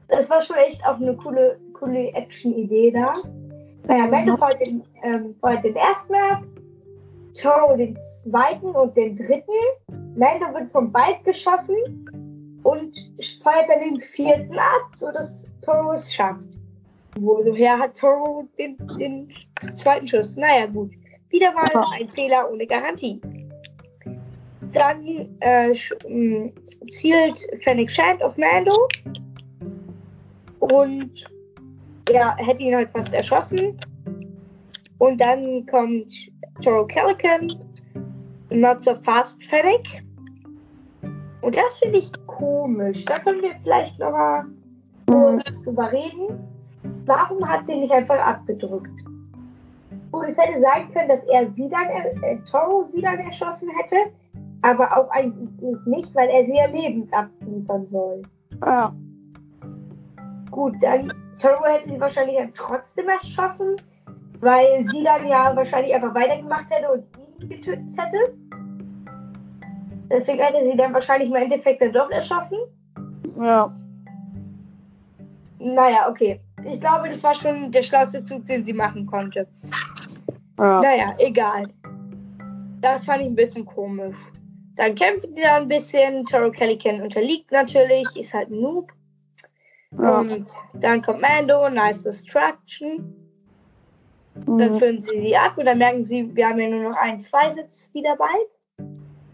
das 0.07 0.29
war 0.29 0.39
schon 0.41 0.55
echt 0.57 0.85
auch 0.87 0.95
eine 1.01 1.15
coole, 1.17 1.57
coole 1.73 2.13
Action-Idee 2.13 2.91
da. 2.91 3.15
Naja, 3.87 4.07
Mando 4.07 4.33
Mhm. 4.33 4.37
feuert 4.37 4.61
den, 4.61 4.83
ähm, 5.03 5.35
den 5.63 5.75
ersten 5.75 6.13
ab. 6.15 6.43
Toro 7.33 7.75
den 7.75 7.97
zweiten 8.23 8.67
und 8.67 8.95
den 8.95 9.15
dritten. 9.17 9.51
Mando 10.15 10.45
wird 10.57 10.71
vom 10.71 10.91
Bike 10.91 11.23
geschossen 11.25 11.75
und 12.63 12.95
feuert 13.43 13.67
dann 13.69 13.81
den 13.81 13.99
vierten 13.99 14.57
ab, 14.57 14.87
sodass 14.93 15.43
Toro 15.65 15.93
es 15.93 16.13
schafft. 16.13 16.47
Woher 17.17 17.79
hat 17.79 17.97
Toro 17.97 18.47
den, 18.57 18.77
den 18.99 19.29
zweiten 19.75 20.07
Schuss? 20.07 20.35
Naja, 20.35 20.65
gut. 20.67 20.91
Wieder 21.29 21.51
mal 21.53 21.69
ein 21.97 22.09
Fehler 22.09 22.49
ohne 22.51 22.65
Garantie. 22.67 23.19
Dann 24.73 25.05
äh, 25.39 25.71
sch- 25.71 26.05
m, 26.05 26.51
zielt 26.89 27.47
Fennec 27.61 27.89
Shand 27.89 28.21
auf 28.21 28.37
Mando 28.37 28.73
und 30.59 31.11
er 32.11 32.35
hätte 32.37 32.61
ihn 32.61 32.75
halt 32.75 32.91
fast 32.91 33.13
erschossen. 33.13 33.79
Und 34.97 35.19
dann 35.19 35.65
kommt 35.67 36.13
Toro 36.61 36.85
Calican, 36.87 37.47
Not 38.49 38.83
So 38.83 38.95
Fast 38.95 39.41
Fennec. 39.43 40.03
Und 41.41 41.55
das 41.55 41.77
finde 41.79 41.99
ich 41.99 42.11
komisch. 42.27 43.05
Da 43.05 43.19
können 43.19 43.41
wir 43.41 43.55
vielleicht 43.61 43.97
nochmal 43.99 44.45
kurz 45.07 45.61
drüber 45.63 45.91
reden. 45.91 46.39
Warum 47.05 47.47
hat 47.47 47.67
sie 47.67 47.75
nicht 47.75 47.91
einfach 47.91 48.19
abgedrückt? 48.19 48.89
Gut, 50.11 50.25
es 50.27 50.37
hätte 50.37 50.61
sein 50.61 50.91
können, 50.93 51.09
dass 51.09 51.23
er 51.25 51.51
sie 51.51 51.69
dann, 51.69 51.87
äh, 52.23 52.37
Toro 52.49 52.83
sie 52.85 53.01
dann 53.01 53.19
erschossen 53.19 53.69
hätte, 53.69 54.11
aber 54.61 54.97
auch 54.97 55.09
eigentlich 55.11 55.85
nicht, 55.85 56.15
weil 56.15 56.29
er 56.29 56.45
sie 56.45 56.55
ja 56.55 56.67
lebend 56.67 57.13
abliefern 57.13 57.85
soll. 57.87 58.21
Ja. 58.65 58.93
Gut, 60.51 60.75
dann 60.81 61.11
Toro 61.37 61.65
hätte 61.65 61.89
sie 61.89 61.99
wahrscheinlich 61.99 62.37
dann 62.37 62.53
trotzdem 62.53 63.09
erschossen, 63.09 63.75
weil 64.39 64.85
sie 64.89 65.03
dann 65.03 65.27
ja 65.27 65.55
wahrscheinlich 65.55 65.93
einfach 65.93 66.15
weitergemacht 66.15 66.69
hätte 66.69 66.91
und 66.91 67.03
ihn 67.41 67.49
getötet 67.49 67.97
hätte. 67.97 68.37
Deswegen 70.09 70.39
hätte 70.39 70.63
sie 70.63 70.77
dann 70.77 70.93
wahrscheinlich 70.93 71.29
im 71.29 71.35
Endeffekt 71.35 71.81
dann 71.81 71.91
doch 71.91 72.09
erschossen. 72.09 72.59
Ja. 73.37 73.75
Naja, 75.59 76.09
okay. 76.09 76.39
Ich 76.63 76.79
glaube, 76.79 77.09
das 77.09 77.23
war 77.23 77.33
schon 77.33 77.71
der 77.71 77.81
schlauste 77.83 78.23
Zug, 78.23 78.45
den 78.45 78.63
sie 78.63 78.73
machen 78.73 79.05
konnte. 79.05 79.47
Ja. 80.59 80.81
Naja, 80.81 81.15
egal. 81.19 81.67
das 82.81 83.05
fand 83.05 83.21
ich 83.21 83.27
ein 83.27 83.35
bisschen 83.35 83.65
komisch. 83.65 84.15
Dann 84.75 84.93
kämpfen 84.93 85.33
die 85.35 85.41
da 85.41 85.55
ein 85.55 85.67
bisschen. 85.67 86.25
Toro 86.25 86.51
Calican 86.51 87.01
unterliegt 87.01 87.51
natürlich, 87.51 88.05
ist 88.15 88.33
halt 88.33 88.49
ein 88.51 88.59
Noob. 88.61 88.91
Ja. 89.97 90.19
Und 90.19 90.45
dann 90.73 91.01
kommt 91.01 91.21
Mando, 91.21 91.69
nice 91.69 92.03
Destruction. 92.03 93.13
Dann 94.35 94.71
Mhm. 94.71 94.73
führen 94.77 95.01
sie 95.01 95.17
sie 95.19 95.35
ab 95.37 95.57
und 95.57 95.65
dann 95.65 95.77
merken 95.77 96.03
sie, 96.03 96.35
wir 96.35 96.49
haben 96.49 96.59
ja 96.59 96.67
nur 96.69 96.89
noch 96.91 96.97
einen 96.97 97.19
Zweisitz 97.21 97.89
wieder 97.93 98.17
bei. 98.17 98.85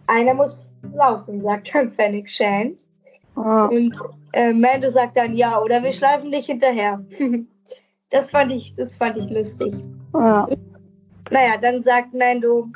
Einer 0.07 0.33
muss 0.35 0.63
laufen, 0.93 1.41
sagt 1.41 1.73
dann 1.73 1.89
Fennec 1.89 2.29
Shand. 2.29 2.85
Ja. 3.35 3.65
Und 3.65 3.97
äh, 4.33 4.53
Mando 4.53 4.89
sagt 4.89 5.17
dann, 5.17 5.35
ja, 5.35 5.59
oder 5.61 5.83
wir 5.83 5.91
schleifen 5.91 6.31
dich 6.31 6.45
hinterher. 6.45 7.03
das, 8.09 8.31
fand 8.31 8.51
ich, 8.51 8.75
das 8.75 8.95
fand 8.95 9.17
ich 9.17 9.29
lustig. 9.29 9.73
Ja. 10.13 10.47
Naja, 11.29 11.57
dann 11.61 11.81
sagt 11.81 12.13
Mando, 12.13 12.67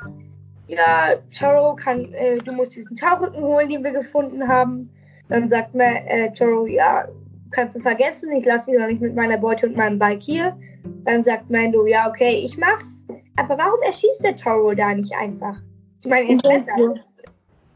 ja, 0.67 1.15
Taro 1.37 1.75
kann, 1.75 2.13
äh, 2.13 2.37
du 2.37 2.51
musst 2.51 2.75
diesen 2.75 2.95
Tauchrücken 2.95 3.43
holen, 3.43 3.69
den 3.69 3.83
wir 3.83 3.91
gefunden 3.91 4.47
haben. 4.47 4.89
Dann 5.29 5.49
sagt 5.49 5.75
Ma 5.75 5.83
äh, 5.83 6.31
Taro, 6.31 6.65
ja, 6.65 7.07
kannst 7.51 7.75
du 7.75 7.79
vergessen, 7.81 8.31
ich 8.31 8.45
lasse 8.45 8.71
dich 8.71 8.79
doch 8.79 8.87
nicht 8.87 9.01
mit 9.01 9.15
meiner 9.15 9.37
Beute 9.37 9.67
und 9.67 9.75
meinem 9.75 9.99
Bike 9.99 10.21
hier. 10.21 10.57
Dann 11.03 11.23
sagt 11.23 11.49
Mando, 11.49 11.85
ja, 11.85 12.09
okay, 12.09 12.41
ich 12.45 12.57
mach's. 12.57 13.01
Aber 13.37 13.57
warum 13.57 13.81
erschießt 13.81 14.23
der 14.23 14.35
Taro 14.35 14.73
da 14.73 14.93
nicht 14.93 15.13
einfach? 15.15 15.57
Ich 16.01 16.07
meine, 16.07 16.29
er 16.29 16.35
ist 16.35 16.47
besser. 16.47 16.95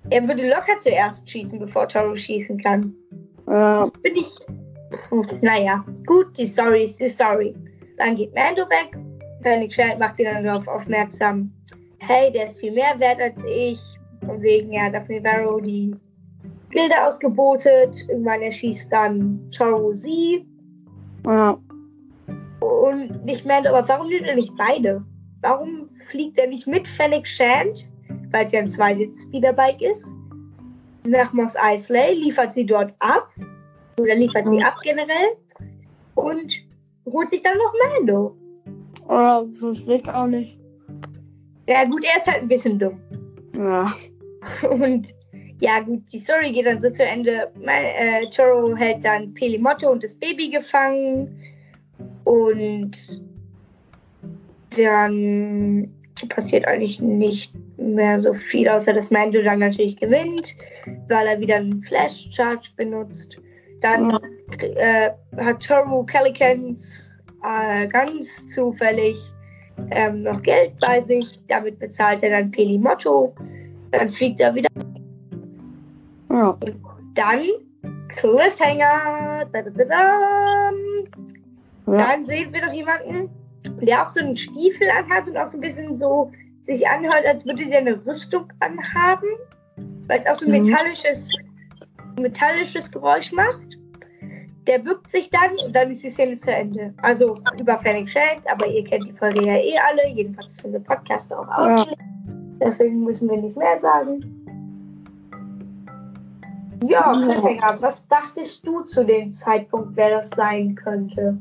Er 0.10 0.28
würde 0.28 0.50
locker 0.50 0.78
zuerst 0.80 1.30
schießen, 1.30 1.60
bevor 1.60 1.88
Taro 1.88 2.16
schießen 2.16 2.58
kann. 2.62 2.94
Ja. 3.48 3.80
Das 3.80 3.92
finde 4.04 4.22
ich. 4.22 4.36
Naja, 5.42 5.84
gut, 6.06 6.38
die 6.38 6.46
Story 6.46 6.84
ist 6.84 7.00
die 7.00 7.08
Story. 7.08 7.54
Dann 7.98 8.16
geht 8.16 8.34
Mando 8.34 8.64
weg. 8.70 8.98
Panic 9.44 9.74
Shand 9.74 10.00
macht 10.00 10.18
wieder 10.18 10.42
darauf 10.42 10.68
aufmerksam. 10.68 11.52
Hey, 12.00 12.32
der 12.32 12.48
ist 12.48 12.60
viel 12.60 12.72
mehr 12.72 13.00
wert 13.00 13.22
als 13.22 13.42
ich. 13.44 13.80
Von 14.26 14.42
wegen, 14.42 14.74
ja, 14.74 14.90
Daphne 14.90 15.24
Varro 15.24 15.60
die 15.60 15.96
Bilder 16.70 17.08
ausgebotet. 17.08 18.06
Irgendwann 18.10 18.42
erschießt 18.42 18.92
dann 18.92 19.40
Toro 19.52 19.94
sie. 19.94 20.46
Ja. 21.26 21.58
Und 22.60 23.26
nicht 23.26 23.46
Mando, 23.46 23.70
aber 23.70 23.88
warum 23.88 24.10
nimmt 24.10 24.28
er 24.28 24.36
nicht 24.36 24.56
beide? 24.58 25.04
Warum 25.42 25.90
fliegt 26.08 26.38
er 26.38 26.48
nicht 26.48 26.68
mit 26.68 26.88
Fennec 26.88 27.28
Shand, 27.28 27.90
weil 28.32 28.46
es 28.46 28.52
ja 28.52 28.60
ein 28.60 28.70
Zweisitz-Speederbike 28.70 29.82
ist, 29.82 30.06
nach 31.06 31.34
Moss 31.34 31.56
Eisley, 31.56 32.14
liefert 32.14 32.54
sie 32.54 32.66
dort 32.66 32.94
ab, 33.00 33.30
oder 34.00 34.16
liefert 34.16 34.48
sie 34.48 34.62
ab 34.62 34.76
generell, 34.84 35.36
und 36.16 36.56
holt 37.06 37.30
sich 37.30 37.42
dann 37.42 37.58
noch 37.58 37.74
Mando. 37.84 38.36
Ja, 39.10 39.44
verstehe 39.60 39.98
ich 39.98 40.08
auch 40.10 40.28
nicht. 40.28 40.60
Ja 41.68 41.84
gut, 41.86 42.04
er 42.04 42.18
ist 42.18 42.28
halt 42.28 42.42
ein 42.44 42.48
bisschen 42.48 42.80
dumm. 42.80 43.00
Ja. 43.58 43.94
Und 44.70 45.14
ja 45.62 45.80
gut, 45.82 46.04
die 46.12 46.20
Story 46.20 46.52
geht 46.52 46.66
dann 46.66 46.80
so 46.80 46.90
zu 46.90 47.04
Ende. 47.04 47.52
Äh, 47.66 48.28
Toro 48.30 48.76
hält 48.76 49.04
dann 49.04 49.34
Pelimotto 49.34 49.92
und 49.92 50.04
das 50.04 50.16
Baby 50.16 50.50
gefangen. 50.50 51.44
Und 52.24 53.22
dann 54.78 55.92
passiert 56.28 56.68
eigentlich 56.68 57.00
nicht 57.00 57.54
mehr 57.78 58.20
so 58.20 58.34
viel, 58.34 58.68
außer 58.68 58.94
dass 58.94 59.12
Mando 59.12 59.42
dann 59.42 59.60
natürlich 59.60 59.98
gewinnt, 59.98 60.56
weil 61.08 61.28
er 61.28 61.40
wieder 61.40 61.58
einen 61.58 61.82
Flash 61.82 62.30
Charge 62.32 62.70
benutzt. 62.76 63.38
Dann 63.82 64.20
äh, 64.62 65.12
hat 65.38 65.66
Toro 65.66 66.04
Calicans 66.04 67.10
äh, 67.44 67.88
ganz 67.88 68.48
zufällig 68.50 69.18
ähm, 69.92 70.24
noch 70.24 70.42
Geld 70.42 70.74
bei 70.80 71.02
sich. 71.02 71.40
Damit 71.48 71.80
bezahlt 71.80 72.24
er 72.24 72.32
dann 72.32 72.52
Pelimotto. 72.52 73.34
Dann 73.92 74.10
fliegt 74.10 74.40
er 74.42 74.54
wieder. 74.56 74.70
Ja. 76.30 76.58
Dann 77.16 77.44
Cliffhanger. 78.10 79.46
Da, 79.52 79.62
da, 79.62 79.86
da. 79.86 80.72
Dann 81.86 82.26
sehen 82.26 82.54
wir 82.54 82.66
noch 82.66 82.74
jemanden, 82.74 83.30
der 83.82 84.04
auch 84.04 84.08
so 84.08 84.20
einen 84.20 84.36
Stiefel 84.38 84.88
anhat 84.98 85.28
und 85.28 85.38
auch 85.38 85.48
so 85.48 85.58
ein 85.58 85.62
bisschen 85.62 85.96
so 85.96 86.32
sich 86.64 86.88
anhört, 86.88 87.26
als 87.26 87.46
würde 87.46 87.66
der 87.68 87.80
eine 87.80 88.06
Rüstung 88.06 88.46
anhaben, 88.60 89.28
weil 90.08 90.20
es 90.20 90.26
auch 90.28 90.36
so 90.36 90.46
ein 90.46 90.52
Mhm. 90.62 90.68
metallisches, 90.70 91.32
metallisches 92.20 92.92
Geräusch 92.92 93.32
macht. 93.32 93.66
Der 94.68 94.78
bückt 94.80 95.10
sich 95.10 95.30
dann 95.32 95.52
und 95.66 95.76
dann 95.76 95.90
ist 95.90 96.04
die 96.04 96.10
Szene 96.12 96.38
zu 96.38 96.52
Ende. 96.52 96.94
Also 97.02 97.36
über 97.60 97.78
Fanning 97.80 98.06
Shank, 98.06 98.42
aber 98.52 98.68
ihr 98.68 98.84
kennt 98.84 99.08
die 99.08 99.14
Folge 99.14 99.42
ja 99.44 99.56
eh 99.56 99.76
alle. 99.78 100.10
Jedenfalls 100.14 100.54
ist 100.58 100.66
unser 100.66 100.80
Podcast 100.82 101.34
auch 101.34 101.48
Ja. 101.48 101.78
ausgelegt. 101.78 102.02
Deswegen 102.62 103.04
müssen 103.04 103.30
wir 103.30 103.40
nicht 103.42 103.56
mehr 103.58 103.78
sagen. 103.78 104.20
Ja, 106.88 107.14
Ja. 107.14 107.22
Cliffhanger, 107.22 107.78
was 107.82 108.08
dachtest 108.08 108.66
du 108.68 108.82
zu 108.82 109.04
dem 109.06 109.32
Zeitpunkt, 109.32 109.96
wer 109.96 110.12
das 110.12 110.30
sein 110.30 110.76
könnte? 110.76 111.38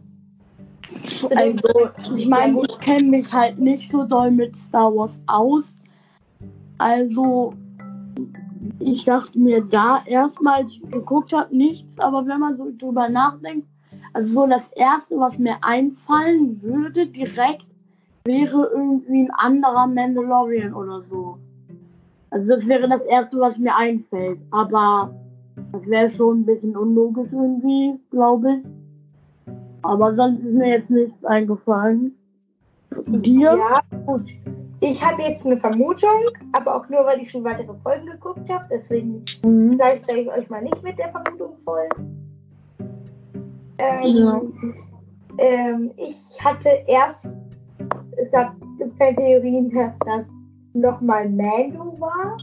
Also, 1.35 1.89
ich 2.17 2.29
meine, 2.29 2.61
ich 2.69 2.81
kenne 2.81 3.09
mich 3.09 3.33
halt 3.33 3.59
nicht 3.59 3.91
so 3.91 4.05
doll 4.05 4.31
mit 4.31 4.57
Star 4.57 4.95
Wars 4.95 5.19
aus. 5.27 5.75
Also, 6.79 7.55
ich 8.79 9.05
dachte 9.05 9.39
mir 9.39 9.63
da 9.63 10.01
erstmal, 10.07 10.63
als 10.63 10.73
ich 10.73 10.91
geguckt 10.91 11.33
habe, 11.33 11.55
nichts. 11.57 11.89
Aber 11.99 12.27
wenn 12.27 12.41
man 12.41 12.57
so 12.57 12.71
drüber 12.77 13.09
nachdenkt, 13.09 13.67
also 14.13 14.33
so 14.33 14.47
das 14.47 14.69
Erste, 14.73 15.19
was 15.19 15.39
mir 15.39 15.57
einfallen 15.63 16.61
würde 16.63 17.07
direkt, 17.07 17.67
wäre 18.25 18.71
irgendwie 18.73 19.23
ein 19.23 19.31
anderer 19.33 19.87
Mandalorian 19.87 20.75
oder 20.75 21.03
so. 21.03 21.39
Also 22.31 22.49
das 22.49 22.67
wäre 22.67 22.89
das 22.89 23.03
Erste, 23.03 23.39
was 23.39 23.57
mir 23.59 23.75
einfällt. 23.75 24.39
Aber 24.51 25.15
das 25.73 25.87
wäre 25.87 26.11
schon 26.11 26.41
ein 26.41 26.47
bisschen 26.47 26.77
unlogisch 26.77 27.33
irgendwie, 27.33 27.99
glaube 28.11 28.55
ich. 28.55 28.78
Aber 29.83 30.15
sonst 30.15 30.45
ist 30.45 30.55
mir 30.55 30.69
jetzt 30.69 30.91
nichts 30.91 31.25
eingefallen. 31.25 32.15
Dir? 33.07 33.57
Ja, 33.57 33.81
gut. 34.07 34.25
Ich 34.81 35.05
habe 35.05 35.23
jetzt 35.23 35.45
eine 35.45 35.57
Vermutung, 35.57 36.31
aber 36.53 36.77
auch 36.77 36.89
nur, 36.89 37.05
weil 37.05 37.21
ich 37.21 37.31
schon 37.31 37.43
weitere 37.45 37.75
Folgen 37.83 38.07
geguckt 38.07 38.49
habe. 38.49 38.65
Deswegen 38.71 39.25
Mhm. 39.43 39.79
ich 40.21 40.29
euch 40.29 40.49
mal 40.49 40.63
nicht 40.63 40.83
mit 40.83 40.99
der 40.99 41.11
Vermutung 41.11 41.57
voll. 41.65 41.89
Ähm, 43.79 44.03
Ja. 44.03 44.43
ähm, 45.39 45.91
ich 45.97 46.17
hatte 46.45 46.69
erst, 46.87 47.31
es 48.17 48.31
gab 48.31 48.55
gibt 48.79 48.99
keine 48.99 49.17
Theorien, 49.17 49.71
dass 49.71 49.93
das 50.05 50.27
nochmal 50.75 51.29
Mando 51.29 51.95
war. 52.01 52.37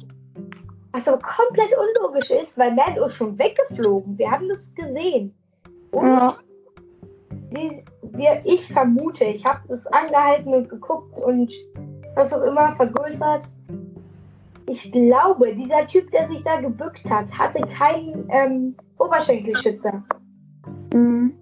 Was 0.91 1.07
aber 1.07 1.19
komplett 1.19 1.69
unlogisch 1.77 2.31
ist, 2.31 2.57
weil 2.57 2.73
Mando 2.73 3.05
ist 3.05 3.15
schon 3.15 3.37
weggeflogen. 3.37 4.17
Wir 4.17 4.31
haben 4.31 4.47
das 4.49 4.73
gesehen. 4.75 5.33
Und 5.91 6.05
Ja. 6.07 6.35
Sie, 7.51 7.83
wir, 8.01 8.39
ich 8.43 8.67
vermute, 8.67 9.25
ich 9.25 9.45
habe 9.45 9.59
das 9.67 9.85
angehalten 9.87 10.53
und 10.53 10.69
geguckt 10.69 11.17
und 11.17 11.53
was 12.15 12.33
auch 12.33 12.43
immer 12.43 12.75
vergrößert. 12.75 13.51
Ich 14.67 14.91
glaube, 14.91 15.53
dieser 15.53 15.87
Typ, 15.87 16.09
der 16.11 16.27
sich 16.27 16.43
da 16.43 16.59
gebückt 16.59 17.09
hat, 17.09 17.31
hatte 17.37 17.61
keinen 17.77 18.27
ähm, 18.29 18.75
Oberschenkelschützer. 18.97 20.03
Mhm. 20.93 21.33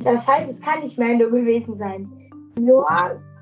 Das 0.00 0.28
heißt, 0.28 0.50
es 0.50 0.60
kann 0.60 0.80
nicht 0.80 0.98
Mando 0.98 1.30
gewesen 1.30 1.78
sein. 1.78 2.10
Nur, 2.58 2.86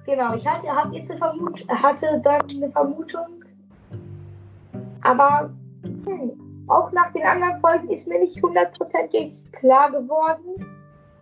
genau, 0.07 0.37
ich 0.37 0.47
hatte, 0.47 0.69
hab 0.69 0.93
jetzt 0.93 1.11
eine 1.11 1.19
Vermut 1.19 1.69
hatte 1.69 2.21
dann 2.23 2.43
eine 2.55 2.71
Vermutung. 2.71 3.27
Aber 5.03 5.51
hm, 5.83 6.65
auch 6.69 6.93
nach 6.93 7.13
den 7.13 7.25
anderen 7.25 7.57
Folgen 7.57 7.91
ist 7.91 8.07
mir 8.07 8.21
nicht 8.21 8.41
hundertprozentig 8.41 9.37
klar 9.53 9.91
geworden, 9.91 10.65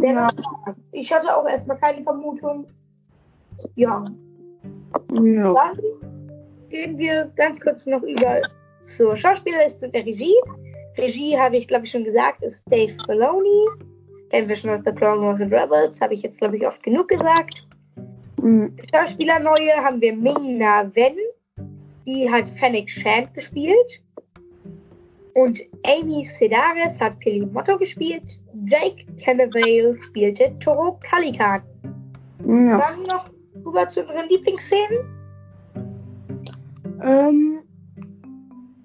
Ja. 0.09 0.29
war. 0.65 0.75
Ich 0.93 1.13
hatte 1.13 1.35
auch 1.37 1.47
erstmal 1.47 1.79
keine 1.79 2.03
Vermutung. 2.03 2.67
Ja, 3.77 4.05
Ja. 5.13 5.53
dann 5.55 5.79
gehen 6.69 6.99
wir 6.99 7.31
ganz 7.37 7.61
kurz 7.61 7.87
noch 7.87 8.03
über 8.03 8.41
zur 8.85 9.17
Schauspielerliste 9.17 9.87
und 9.87 9.95
der 9.95 10.07
Regie. 10.07 10.35
Regie 10.97 11.39
habe 11.39 11.57
ich, 11.57 11.69
glaube 11.69 11.85
ich, 11.85 11.91
schon 11.91 12.05
gesagt, 12.05 12.43
ist 12.43 12.63
Dave 12.71 12.95
Filoni. 13.07 13.67
Kennen 14.31 14.49
wir 14.49 14.57
schon 14.57 14.71
aus 14.71 14.81
The 14.85 14.93
Clone 14.93 15.23
Wars 15.23 15.41
and 15.41 15.53
Rebels, 15.53 16.01
habe 16.01 16.15
ich 16.15 16.23
jetzt, 16.23 16.39
glaube 16.39 16.57
ich, 16.57 16.67
oft 16.67 16.83
genug 16.83 17.09
gesagt. 17.09 17.67
Mhm. 18.41 18.77
Schauspieler 18.93 19.39
neue 19.41 19.75
haben 19.77 20.01
wir 20.01 20.15
Ming 20.15 20.59
Na 20.59 20.91
Wen, 20.95 21.17
die 22.07 22.31
hat 22.31 22.49
Fennec 22.51 22.91
Shand 22.91 23.33
gespielt. 23.35 24.03
Und 25.35 25.61
Amy 25.85 26.25
Sedaris 26.25 27.01
hat 27.01 27.19
Pili 27.21 27.47
Motto 27.47 27.79
gespielt. 27.79 28.41
Jake 28.71 29.05
Cannavale 29.23 30.01
spielte 30.01 30.57
Toro 30.61 30.99
Calican. 31.03 31.61
Ja. 32.47 32.79
Dann 32.79 33.03
noch 33.03 33.29
rüber 33.65 33.87
zu 33.89 34.01
unseren 34.01 34.29
Lieblingsszenen. 34.29 34.99
Ähm, 37.03 37.59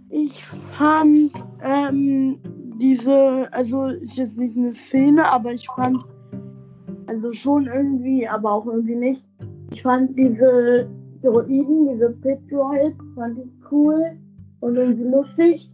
ich 0.10 0.44
fand 0.78 1.32
ähm, 1.64 2.40
diese, 2.80 3.48
also 3.52 3.86
ist 3.86 4.18
jetzt 4.18 4.38
nicht 4.38 4.58
eine 4.58 4.74
Szene, 4.74 5.24
aber 5.24 5.54
ich 5.54 5.68
fand, 5.76 6.04
also 7.08 7.32
schon 7.32 7.68
irgendwie, 7.68 8.28
aber 8.28 8.52
auch 8.52 8.66
irgendwie 8.66 8.96
nicht. 8.96 9.24
Ich 9.72 9.84
fand 9.84 10.18
diese 10.18 10.90
Asteroiden, 11.26 11.90
diese 11.90 12.10
Petroids, 12.22 12.98
fand 13.16 13.40
ich 13.40 13.72
cool 13.72 14.18
und 14.62 14.76
irgendwie 14.76 15.10
lustig. 15.10 15.70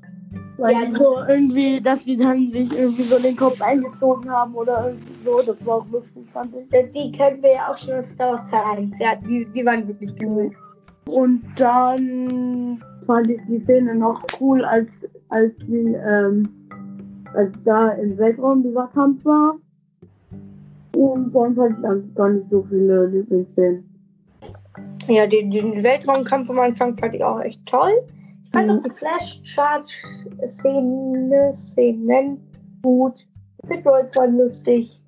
Weil 0.62 0.74
Ja, 0.74 0.96
so 0.96 1.18
irgendwie, 1.28 1.82
dass 1.82 2.04
die 2.04 2.16
dann 2.16 2.52
sich 2.52 2.72
irgendwie 2.72 3.02
so 3.02 3.18
den 3.18 3.36
Kopf 3.36 3.60
eingezogen 3.62 4.30
haben 4.30 4.54
oder 4.54 4.90
irgendwie 4.90 5.26
so, 5.26 5.38
das 5.38 5.66
war 5.66 5.78
auch 5.78 5.90
lustig, 5.90 6.24
fand 6.32 6.54
ich. 6.56 6.72
Äh, 6.72 6.88
Die 6.94 7.12
kennen 7.12 7.42
wir 7.42 7.54
ja 7.54 7.72
auch 7.72 7.78
schon 7.80 7.96
aus 7.96 8.12
Star 8.12 8.34
Wars 8.34 8.48
Teil 8.52 8.78
1. 8.78 9.00
Ja, 9.00 9.16
die, 9.16 9.48
die 9.56 9.66
waren 9.66 9.88
wirklich 9.88 10.14
cool. 10.22 10.52
Und 11.08 11.42
dann 11.58 12.80
fand 13.08 13.32
ich 13.32 13.42
die 13.50 13.60
Szene 13.62 13.96
noch 13.96 14.22
cool, 14.40 14.64
als, 14.64 14.88
als 15.30 15.52
die, 15.68 15.96
ähm, 15.96 16.48
als 17.34 17.52
da 17.66 17.90
im 17.94 18.16
Weltraum 18.20 18.62
dieser 18.62 18.88
Kampf 18.94 19.26
war. 19.26 19.56
Und 20.96 21.34
sonst 21.34 21.58
hatte 21.58 21.76
ich 21.80 21.86
eigentlich 21.88 22.16
gar 22.16 22.30
nicht 22.30 22.50
so 22.52 22.64
viele 22.70 23.08
Lieblingsszenen. 23.08 23.90
Ja, 25.08 25.26
den, 25.26 25.50
den 25.50 25.82
Weltraumkampf 25.82 26.52
am 26.52 26.60
Anfang 26.60 26.96
fand 27.00 27.16
ich 27.16 27.24
auch 27.24 27.42
echt 27.42 27.66
toll. 27.66 27.94
Ich 28.54 28.60
fand 28.60 28.70
auch 28.70 28.84
die 28.84 28.92
Flash-Charge-Szene, 28.92 31.54
Szenen 31.54 32.38
gut. 32.82 33.26
Pitbulls 33.68 34.14
waren 34.16 34.38
lustig. 34.38 35.00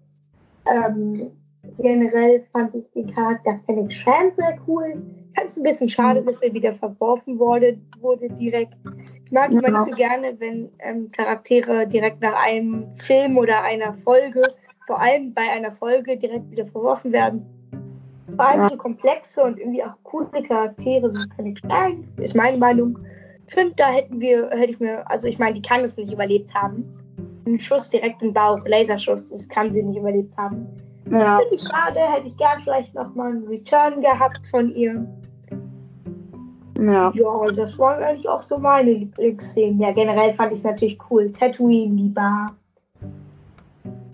Ähm, 0.71 1.29
generell 1.77 2.45
fand 2.53 2.73
ich 2.75 2.89
den 2.91 3.08
Charakter 3.13 3.60
Fennec 3.65 3.91
Shand 3.91 4.36
sehr 4.38 4.58
cool. 4.65 4.93
Ich 5.34 5.39
fand 5.39 5.49
es 5.49 5.58
ein 5.58 5.63
bisschen 5.63 5.89
schade, 5.89 6.21
Mhm. 6.21 6.25
dass 6.27 6.41
er 6.41 6.53
wieder 6.53 6.73
verworfen 6.73 7.38
wurde, 7.38 7.77
wurde 7.99 8.29
direkt. 8.29 8.75
Ich 9.25 9.32
mag 9.32 9.51
es 9.51 9.58
immer 9.58 9.71
nicht 9.71 9.86
so 9.89 9.95
gerne, 9.97 10.36
wenn 10.39 10.69
ähm, 10.79 11.10
Charaktere 11.12 11.86
direkt 11.88 12.21
nach 12.21 12.41
einem 12.45 12.95
Film 12.95 13.38
oder 13.38 13.62
einer 13.63 13.93
Folge, 13.93 14.41
vor 14.88 15.01
allem 15.01 15.34
bei 15.34 15.49
einer 15.51 15.71
Folge, 15.73 16.15
direkt 16.15 16.49
wieder 16.51 16.65
verworfen 16.67 17.12
werden. 17.12 17.45
Vor 18.38 18.45
allem 18.47 18.62
Ja. 18.62 18.69
so 18.69 18.77
komplexe 18.77 19.43
und 19.43 19.60
irgendwie 19.60 19.84
auch 19.84 19.95
coole 20.03 20.27
Charaktere 20.47 21.13
wie 21.13 21.27
Fennec 21.36 21.60
Shand, 21.60 22.06
ist 22.21 22.36
meine 22.36 22.58
Meinung. 22.58 22.97
Finde, 23.47 23.73
da 23.75 23.88
hätten 23.88 24.19
wir, 24.19 24.49
hätte 24.49 24.71
ich 24.71 24.79
mir, 24.79 25.10
also 25.10 25.27
ich 25.27 25.38
meine, 25.39 25.56
die 25.56 25.62
kann 25.62 25.82
es 25.82 25.97
nicht 25.97 26.13
überlebt 26.13 26.53
haben. 26.53 26.86
Ein 27.45 27.60
Schuss 27.60 27.89
direkt 27.89 28.21
im 28.23 28.34
Bauch, 28.34 28.60
Laserschuss, 28.65 29.29
das 29.29 29.47
kann 29.49 29.71
sie 29.73 29.84
nicht 29.84 29.97
überlebt 29.97 30.36
haben. 30.38 30.67
Ja, 31.12 31.39
Finde 31.39 31.56
ich 31.56 31.62
schade, 31.62 31.99
hätte 31.99 32.27
ich 32.27 32.38
gern 32.38 32.62
vielleicht 32.63 32.93
nochmal 32.95 33.32
einen 33.32 33.47
Return 33.47 34.01
gehabt 34.01 34.45
von 34.47 34.73
ihr. 34.73 35.06
ja. 36.79 37.12
Ja, 37.13 37.51
das 37.51 37.77
waren 37.77 38.01
eigentlich 38.01 38.29
auch 38.29 38.41
so 38.41 38.58
meine 38.58 38.93
Lieblingsszenen. 38.93 39.79
Ja, 39.79 39.91
generell 39.91 40.34
fand 40.36 40.53
ich 40.53 40.60
es 40.60 40.63
natürlich 40.63 40.97
cool. 41.10 41.32
Tatooine, 41.32 41.95
die 41.95 42.10
Bar. 42.10 42.56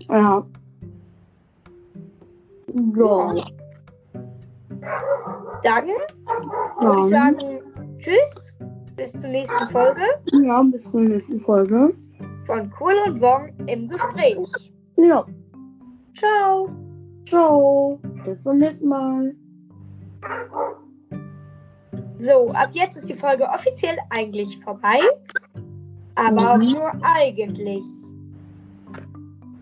Ja. 0.09 0.43
Ja. 2.95 3.33
Dann 5.63 5.87
würde 6.79 6.99
ich 6.99 7.09
sagen, 7.09 7.37
tschüss, 7.97 8.53
bis 8.99 9.11
zur 9.13 9.29
nächsten 9.29 9.69
Folge 9.69 10.01
ja, 10.43 10.61
bis 10.63 10.91
zur 10.91 11.01
nächsten 11.01 11.39
Folge. 11.41 11.93
von 12.45 12.71
Cool 12.79 12.93
und 13.07 13.21
Wong 13.21 13.53
im 13.67 13.87
Gespräch. 13.87 14.37
Ja. 14.97 15.25
Ciao. 16.17 16.69
Ciao. 17.25 17.99
Bis 18.25 18.41
zum 18.43 18.57
nächsten 18.57 18.87
Mal. 18.87 19.33
So, 22.19 22.49
ab 22.51 22.69
jetzt 22.73 22.97
ist 22.97 23.07
die 23.09 23.13
Folge 23.13 23.45
offiziell 23.47 23.97
eigentlich 24.09 24.59
vorbei. 24.63 24.99
Aber 26.15 26.57
Mhm. 26.57 26.71
nur 26.73 26.91
eigentlich. 27.01 27.83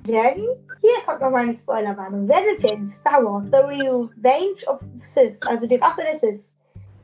Denn 0.07 0.47
hier 0.81 0.97
kommt 1.05 1.21
noch 1.21 1.29
meine 1.31 1.53
Spoilerwarnung. 1.53 2.27
Wer 2.27 2.41
den 2.41 2.57
Film 2.67 2.87
Star 2.87 3.23
Wars 3.23 3.45
The 3.51 3.57
Revenge 3.57 4.65
of 4.67 4.79
the 4.79 4.99
Sith, 4.99 5.37
also 5.47 5.67
die 5.67 5.75
Rache 5.75 6.01
der 6.01 6.15
Sith, 6.17 6.49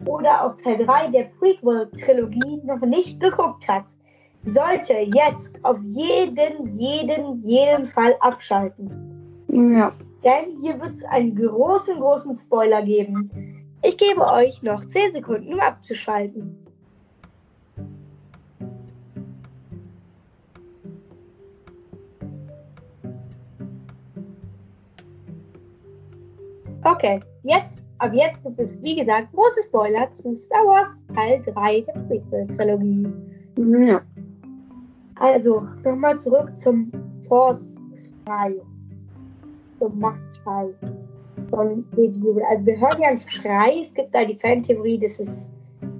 oder 0.05 0.45
auch 0.45 0.55
Teil 0.57 0.85
3 0.85 1.09
der 1.09 1.23
Prequel-Trilogie 1.39 2.61
noch 2.63 2.81
nicht 2.81 3.19
geguckt 3.19 3.67
hat, 3.67 3.85
sollte 4.45 4.93
jetzt 4.93 5.57
auf 5.63 5.77
jeden, 5.83 6.77
jeden, 6.77 7.47
jeden 7.47 7.85
Fall 7.85 8.15
abschalten. 8.19 8.89
Ja. 9.49 9.93
Denn 10.23 10.57
hier 10.61 10.79
wird 10.79 10.93
es 10.93 11.05
einen 11.05 11.35
großen, 11.35 11.99
großen 11.99 12.35
Spoiler 12.37 12.81
geben. 12.81 13.29
Ich 13.81 13.97
gebe 13.97 14.21
euch 14.21 14.61
noch 14.63 14.85
10 14.85 15.13
Sekunden, 15.13 15.53
um 15.53 15.59
abzuschalten. 15.59 16.62
Okay, 26.93 27.19
jetzt, 27.41 27.83
ab 27.97 28.13
jetzt 28.13 28.43
gibt 28.43 28.59
es, 28.59 28.79
wie 28.83 28.95
gesagt, 28.95 29.33
große 29.33 29.63
Spoiler 29.63 30.13
zu 30.13 30.37
Star 30.37 30.63
Wars 30.63 30.89
Teil 31.15 31.41
3 31.41 31.81
der 31.81 31.93
Prequel-Trilogie. 32.01 33.07
Ja. 33.57 34.01
Also, 35.15 35.67
nochmal 35.83 36.19
zurück 36.19 36.51
zum 36.55 36.91
Force-Schrei. 37.27 38.53
Zum 39.79 39.99
Machtschrei 39.99 40.69
von 41.49 41.83
Baby 41.95 42.19
Yoda. 42.19 42.45
Also, 42.51 42.65
wir 42.67 42.79
hören 42.79 43.01
ja 43.01 43.09
einen 43.09 43.19
Schrei. 43.21 43.79
Es 43.81 43.91
gibt 43.91 44.13
da 44.13 44.23
die 44.23 44.35
Fantheorie, 44.35 44.99
dass 44.99 45.19
es 45.19 45.43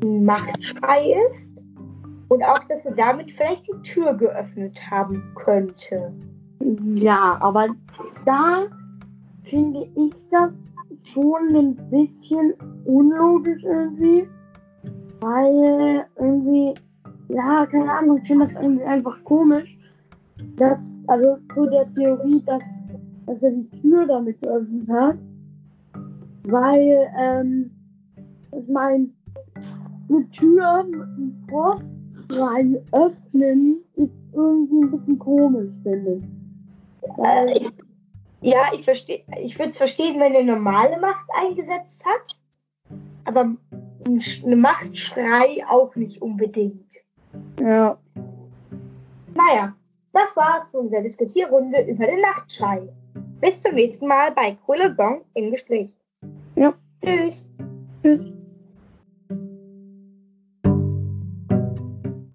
ein 0.03 0.23
Machtschrei 0.25 1.15
ist. 1.27 1.49
Und 2.29 2.43
auch, 2.43 2.59
dass 2.69 2.85
er 2.85 2.93
damit 2.93 3.31
vielleicht 3.31 3.67
die 3.67 3.81
Tür 3.81 4.13
geöffnet 4.13 4.79
haben 4.91 5.23
könnte. 5.33 6.13
Ja, 6.93 7.39
aber 7.41 7.69
da 8.25 8.67
finde 9.43 9.87
ich 9.95 10.13
das 10.29 10.51
schon 11.03 11.55
ein 11.55 11.75
bisschen 11.89 12.53
unlogisch 12.85 13.63
irgendwie. 13.63 14.27
Weil 15.19 16.05
irgendwie, 16.17 16.73
ja, 17.29 17.65
keine 17.65 17.91
Ahnung, 17.91 18.19
ich 18.21 18.27
finde 18.27 18.47
das 18.47 18.61
irgendwie 18.61 18.83
einfach 18.83 19.23
komisch. 19.23 19.77
Dass, 20.57 20.91
also 21.07 21.37
zu 21.53 21.65
der 21.67 21.91
Theorie, 21.93 22.41
dass, 22.45 22.61
dass 23.27 23.41
er 23.41 23.51
die 23.51 23.69
Tür 23.81 24.05
damit 24.05 24.41
geöffnet 24.41 24.89
hat. 24.89 25.17
Weil, 26.43 27.07
ähm, 27.17 27.71
ich 28.51 28.67
meine, 28.67 29.09
eine 30.09 30.29
Tür 30.31 30.83
mit 30.83 31.01
einem 31.01 31.45
Postrein 31.47 32.77
öffnen 32.91 33.77
ist 33.95 34.11
irgendwie 34.33 34.83
ein 34.83 34.91
bisschen 34.91 35.19
komisch, 35.19 35.71
finde 35.83 36.15
ich. 36.15 36.23
Äh, 37.23 37.57
ich, 37.57 37.71
ja, 38.43 38.71
ich 38.73 38.83
verstehe. 38.83 39.23
Ich 39.41 39.57
würde 39.57 39.69
es 39.69 39.77
verstehen, 39.77 40.19
wenn 40.19 40.35
er 40.35 40.43
normale 40.43 40.99
Macht 40.99 41.25
eingesetzt 41.35 42.03
hat. 42.05 42.37
Aber 43.25 43.55
eine 44.05 44.55
Machtschrei 44.55 45.63
auch 45.69 45.95
nicht 45.95 46.21
unbedingt. 46.21 46.91
ja. 47.59 47.97
Naja, 49.35 49.73
das 50.11 50.35
war's 50.35 50.67
von 50.69 50.81
unserer 50.81 51.01
Diskutierrunde 51.01 51.81
über 51.81 52.05
den 52.05 52.21
Nachtschrei. 52.21 52.87
Bis 53.41 53.61
zum 53.61 53.73
nächsten 53.73 54.07
Mal 54.07 54.31
bei 54.31 54.57
Cool 54.67 54.89
Bong 54.91 55.21
im 55.33 55.51
Gespräch. 55.51 55.89
Ja. 56.55 56.73
Tschüss. 57.03 57.45
Tschüss. 58.01 58.42